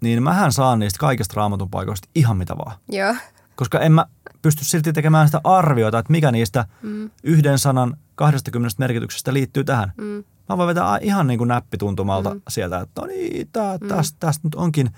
[0.01, 2.78] niin mähän saan niistä kaikista raamatun paikoista ihan mitä vaan.
[2.89, 3.16] Joo.
[3.56, 4.06] Koska en mä
[4.41, 7.10] pysty silti tekemään sitä arviota, että mikä niistä mm.
[7.24, 9.93] yhden sanan 20 merkityksestä liittyy tähän.
[9.97, 10.24] Mm.
[10.49, 12.41] Mä voin vetää ihan niin kuin näppituntumalta mm.
[12.49, 13.88] sieltä, että no niin, tää, mm.
[13.88, 14.89] tästä, tästä nyt onkin.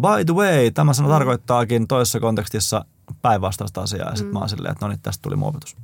[0.00, 1.12] By the way, tämä sana mm.
[1.12, 2.84] tarkoittaakin toisessa kontekstissa
[3.22, 4.10] päinvastaista asiaa.
[4.10, 4.32] Ja sitten mm.
[4.32, 5.76] mä oon silleen, että no niin, tästä tuli muovitus.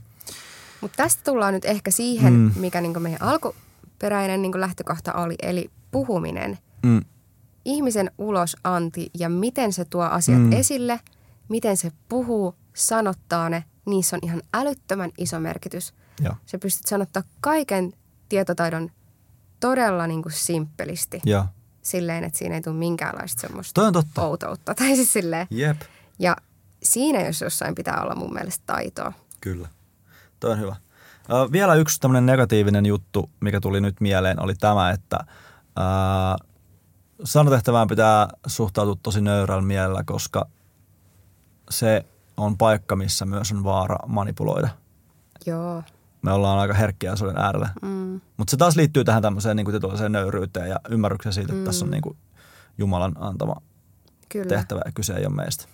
[0.81, 2.53] Mutta tästä tullaan nyt ehkä siihen, mm.
[2.57, 6.59] mikä niin meidän alkuperäinen niin lähtökohta oli, eli puhuminen.
[6.83, 7.05] Mm.
[7.65, 10.53] Ihmisen ulosanti ja miten se tuo asiat mm.
[10.53, 11.01] esille,
[11.49, 15.95] miten se puhuu, sanottaa ne, niissä on ihan älyttömän iso merkitys.
[16.21, 16.37] Ja.
[16.47, 17.93] Sä pystyt sanottaa kaiken
[18.29, 18.91] tietotaidon
[19.61, 21.21] todella niin kuin simppelisti.
[21.27, 21.47] Ja.
[21.83, 24.23] Silleen, että siinä ei tule minkäänlaista semmoista Toi on totta.
[24.23, 24.75] outoutta.
[24.79, 25.47] Tai siis silleen.
[25.51, 25.81] Jep.
[26.19, 26.37] Ja
[26.83, 29.13] siinä jos jossain pitää olla mun mielestä taitoa.
[29.41, 29.69] Kyllä.
[30.41, 30.77] Toi on hyvä.
[31.53, 35.19] Vielä yksi tämmöinen negatiivinen juttu, mikä tuli nyt mieleen, oli tämä, että
[35.79, 36.49] uh,
[37.25, 40.47] sanotehtävään pitää suhtautua tosi nöyrällä mielellä, koska
[41.71, 42.07] se
[42.37, 44.69] on paikka, missä myös on vaara manipuloida.
[45.47, 45.83] Joo.
[46.23, 47.69] Me ollaan aika herkkiä asioiden äärellä.
[47.83, 48.21] Mm.
[48.37, 51.65] Mutta se taas liittyy tähän tämmöiseen niin kuin nöyryyteen ja ymmärrykseen siitä, että mm.
[51.65, 52.17] tässä on niin kuin
[52.79, 53.55] Jumalan antama
[54.29, 54.49] Kyllä.
[54.49, 55.65] tehtävä ja kyse ei ole meistä.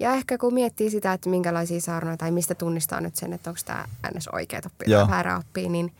[0.00, 3.60] Ja ehkä kun miettii sitä, että minkälaisia saarnoja tai mistä tunnistaa nyt sen, että onko
[3.64, 3.84] tämä
[4.16, 4.28] ns.
[4.28, 5.92] oikea oppi tai väärä oppi, niin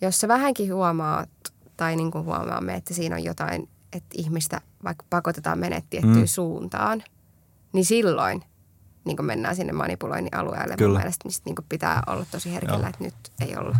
[0.00, 1.28] jos sä vähänkin huomaat
[1.76, 6.26] tai niin kuin huomaamme, että siinä on jotain, että ihmistä vaikka pakotetaan menemään tiettyyn mm.
[6.26, 7.02] suuntaan,
[7.72, 8.42] niin silloin
[9.04, 10.76] niin mennään sinne manipuloinnin alueelle.
[10.76, 10.92] Kyllä.
[10.98, 13.76] Mun mielestä niin pitää olla tosi herkillä, että nyt ei olla.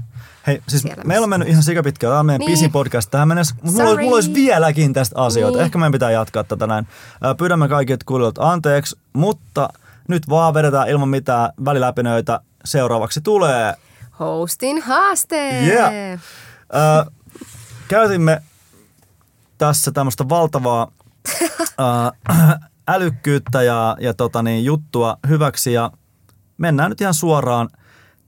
[0.47, 2.11] Hei, siis Siellä, meillä on mennyt ihan sikapitkään.
[2.11, 2.51] Tämä on meidän Niin.
[2.51, 3.55] pisin podcast tähän mennessä.
[3.63, 5.59] Mutta mulla, mulla olisi vieläkin tästä asioita.
[5.59, 5.65] Niin.
[5.65, 6.87] Ehkä meidän pitää jatkaa tätä näin.
[7.39, 9.69] Pyydämme kaikilta kuulijoilta anteeksi, mutta
[10.09, 12.41] nyt vaan vedetään ilman mitään väliläpinöitä.
[12.65, 13.75] Seuraavaksi tulee
[14.21, 15.61] Hostin haaste!
[15.67, 15.93] Yeah.
[16.75, 17.11] Ö,
[17.89, 18.43] käytimme
[19.59, 20.93] tässä tämmöistä valtavaa
[21.43, 22.33] ö,
[22.89, 25.91] älykkyyttä ja, ja tota niin, juttua hyväksi ja
[26.59, 27.69] mennään nyt ihan suoraan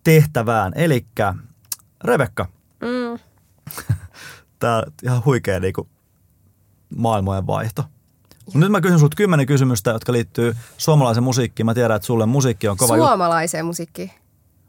[0.05, 0.73] tehtävään.
[0.77, 1.07] Eli
[2.05, 2.47] Rebekka,
[2.81, 3.19] Mm.
[4.59, 5.89] tää on ihan huikea niinku
[6.97, 7.85] maailmojen vaihto.
[8.47, 11.67] Mut Nyt mä kysyn sulta kymmenen kysymystä, jotka liittyy suomalaisen musiikkiin.
[11.67, 12.97] Mä tiedän, että sulle musiikki on kova.
[12.97, 14.11] Suomalaiseen musiikkiin.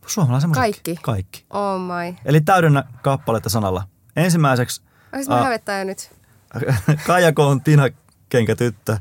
[0.08, 0.96] Suomalaisen musiikki.
[0.96, 1.04] Kaikki.
[1.04, 1.46] Kaikki.
[1.50, 2.16] Oh my.
[2.26, 3.84] Eli täydennä kappaletta sanalla.
[4.16, 4.82] Ensimmäiseksi
[5.16, 6.12] Ois mä hävettää jo nyt.
[7.08, 7.84] Kaijako on Tina
[8.30, 8.98] kenkä tyttö.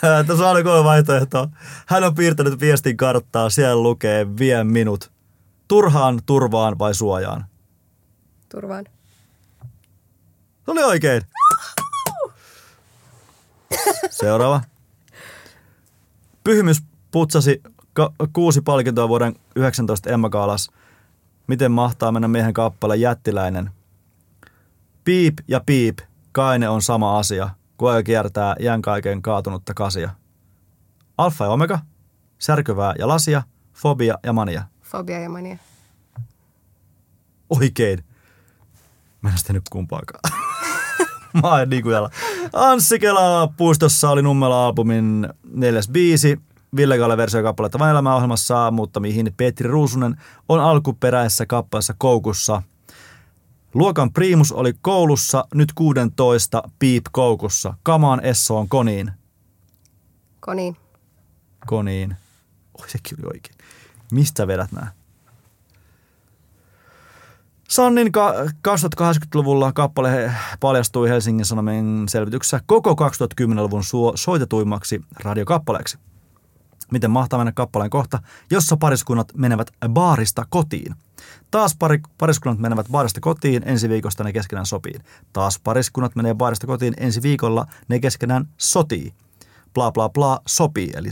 [0.26, 1.48] Tässä on kolme vaihtoehtoa.
[1.86, 5.12] Hän on piirtänyt viestin karttaa, siellä lukee vie minut.
[5.68, 7.46] Turhaan, turvaan vai suojaan?
[8.48, 8.84] Turvaan.
[10.64, 11.22] Se oli oikein.
[14.10, 14.60] Seuraava.
[16.44, 17.62] Pyhimys putsasi
[17.92, 20.70] ka- kuusi palkintoa vuoden 19 Emma Gaalas.
[21.46, 23.70] Miten mahtaa mennä miehen kappale jättiläinen?
[25.04, 25.98] Piip ja piip,
[26.32, 30.10] kaine on sama asia, kun aika kiertää jään kaiken kaatunutta kasia.
[31.18, 31.78] Alfa ja omega,
[32.38, 34.62] särkyvää ja lasia, fobia ja mania.
[34.82, 35.58] Fobia ja mania.
[37.50, 38.04] Oikein.
[39.22, 40.20] Mä en ole tehnyt kumpaakaan.
[41.42, 41.94] Mä oon niin kuin.
[42.52, 46.40] Anssi Kela puistossa oli Nummela-albumin neljäs biisi.
[46.76, 50.16] Ville Galle versio kappaletta Vain elämää ohjelmassa, mutta mihin Petri Ruusunen
[50.48, 52.62] on alkuperäisessä kappaleessa koukussa.
[53.74, 57.74] Luokan priimus oli koulussa, nyt 16 piip koukussa.
[57.82, 59.10] Kamaan Essoon koniin.
[60.40, 60.76] Koniin.
[61.66, 62.16] Koniin.
[62.80, 63.56] Oi, sekin oli oikein.
[64.12, 64.92] Mistä vedät nää?
[67.68, 68.34] Sannin ka-
[68.68, 75.98] 2080-luvulla kappale paljastui Helsingin Sanomien selvityksessä koko 2010-luvun suo- soitetuimmaksi radiokappaleeksi.
[76.90, 78.18] Miten mahtaa mennä kappaleen kohta,
[78.50, 80.94] jossa pariskunnat menevät baarista kotiin.
[81.50, 84.94] Taas pari, pariskunnat menevät baarista kotiin, ensi viikosta ne keskenään sopii.
[85.32, 89.14] Taas pariskunnat menee baarista kotiin, ensi viikolla ne keskenään sotii.
[89.74, 91.08] Bla bla bla sopii, eli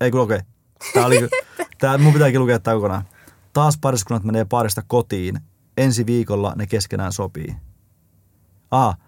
[0.00, 0.40] ei kun okei.
[0.94, 1.28] Tää oli,
[1.80, 3.04] tää, mun pitääkin lukea tää kokonaan.
[3.52, 5.40] Taas pariskunnat menee baarista kotiin,
[5.76, 7.56] ensi viikolla ne keskenään sopii.
[8.70, 8.98] Ah,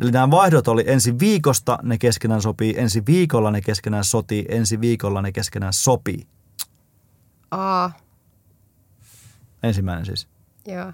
[0.00, 4.80] eli nämä vaihdot oli ensi viikosta ne keskenään sopii, ensi viikolla ne keskenään sotii, ensi
[4.80, 6.26] viikolla ne keskenään sopii.
[7.50, 7.92] Aa,
[9.62, 10.28] Ensimmäinen siis.
[10.66, 10.92] joo.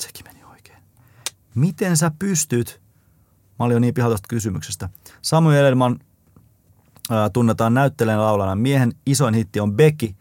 [0.00, 0.78] Sekin meni oikein.
[1.54, 2.80] Miten sä pystyt?
[3.58, 4.88] Mä olin jo niin pihalla tuosta kysymyksestä.
[5.22, 5.98] Samuel Edelman
[7.10, 8.54] ää, tunnetaan näyttelijän laulana.
[8.54, 10.14] Miehen isoin hitti on Becky,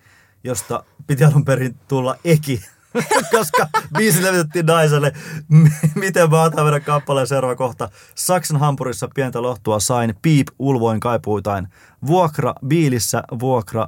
[0.43, 2.61] josta piti alun perin tulla Eki,
[3.31, 3.67] koska
[3.97, 5.13] biisi levitettiin naiselle.
[5.49, 7.89] M- Miten otan mennä kappaleen seuraava kohta.
[8.15, 11.67] Saksan hampurissa pientä lohtua sain, piip ulvoin kaipuitain.
[12.07, 13.87] Vuokra biilissä, vuokra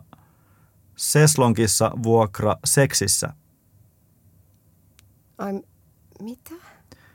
[0.96, 3.34] Seslonkissa, vuokra seksissä.
[5.38, 5.54] Ai,
[6.22, 6.54] mitä?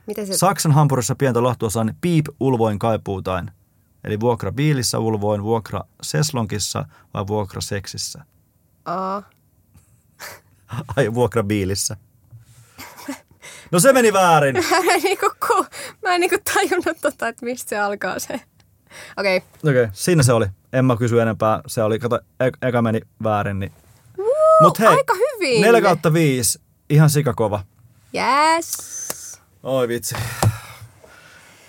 [0.07, 0.37] Miten se...
[0.37, 3.51] Saksan hampurissa pientä lohtua saan piip ulvoin kaipuutain.
[4.05, 8.24] Eli vuokra biilissä ulvoin, vuokra seslonkissa vai vuokra seksissä?
[8.85, 9.22] Aa,
[10.97, 11.97] Ai vuokra biilissä.
[13.70, 14.57] No se meni väärin.
[14.85, 15.66] mä en niinku, ku,
[16.03, 18.41] mä en niinku tajunnut tota, että mistä se alkaa se.
[19.16, 19.49] Okei, okay.
[19.70, 20.47] Okei, okay, siinä se oli.
[20.72, 21.61] En mä kysy enempää.
[21.66, 23.59] Se oli, kato, e- eka meni väärin.
[23.59, 23.72] Niin.
[24.61, 25.62] Mut hei, aika hyvin.
[25.62, 26.61] 4 kautta 5,
[26.91, 27.64] ihan sikakova.
[28.14, 29.41] Yes.
[29.62, 30.14] Oi vitsi.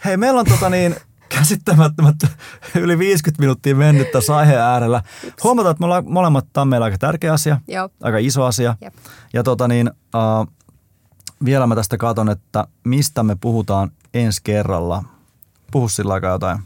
[0.05, 0.95] Hei, meillä on tota niin
[1.35, 2.15] käsittämättömät
[2.75, 5.01] yli 50 minuuttia mennyt tässä aiheen äärellä.
[5.43, 7.89] Huomataan, että me ollaan molemmat, tämä on meillä aika tärkeä asia, Joo.
[8.01, 8.75] aika iso asia.
[8.81, 8.93] Jep.
[9.33, 10.53] Ja tota niin, uh,
[11.45, 15.03] vielä mä tästä katon, että mistä me puhutaan ensi kerralla.
[15.71, 16.59] Puhu sillä aikaa jotain.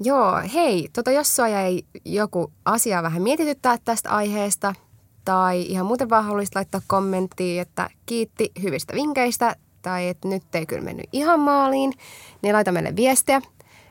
[0.00, 4.74] Joo, hei, tota jos sua jäi joku asia vähän mietityttää tästä aiheesta
[5.24, 10.66] tai ihan muuten vaan haluaisit laittaa kommenttia, että kiitti hyvistä vinkkeistä tai että nyt ei
[10.66, 11.92] kyllä mennyt ihan maaliin,
[12.42, 13.40] niin laita meille viestiä.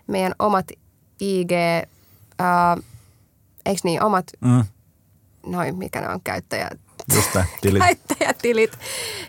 [0.07, 0.65] Meidän omat
[1.19, 1.51] IG,
[2.39, 2.77] ää,
[3.65, 4.63] eikö niin, omat, Mm,
[5.45, 6.69] noin, mikä ne on, käyttäjä,
[7.15, 7.79] just näin, tilit.
[7.83, 8.71] käyttäjätilit.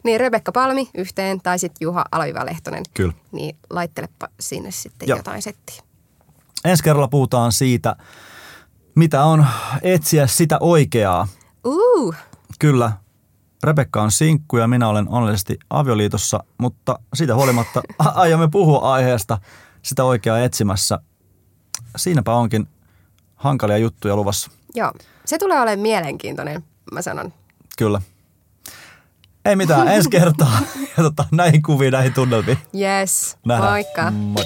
[0.05, 2.83] Niin Rebekka Palmi yhteen tai sitten Juha Alaviva Lehtonen.
[2.95, 3.13] Kyllä.
[3.33, 5.19] Niin laittelepa sinne sitten Joo.
[5.19, 5.83] jotain settiä.
[6.65, 7.97] Ensi kerralla puhutaan siitä,
[8.95, 9.47] mitä on
[9.83, 11.29] etsiä sitä oikeaa.
[11.67, 12.15] Uh,
[12.59, 12.93] Kyllä,
[13.65, 17.83] Rebekka on sinkku ja minä olen onnellisesti avioliitossa, mutta siitä huolimatta
[18.15, 19.39] aiomme puhua aiheesta
[19.83, 20.99] sitä oikeaa etsimässä.
[21.97, 22.69] Siinäpä onkin
[23.37, 24.51] hankalia juttuja luvassa.
[24.75, 24.93] Joo,
[25.25, 27.33] se tulee olemaan mielenkiintoinen, mä sanon.
[27.79, 28.03] Kyllä.
[29.45, 30.59] Ei mitään, ensi kertaa.
[30.97, 32.59] Ja tota, näihin kuviin, näihin tunnelmiin.
[32.75, 33.71] Yes, Nähdään.
[33.73, 34.11] moikka.
[34.11, 34.45] Moi.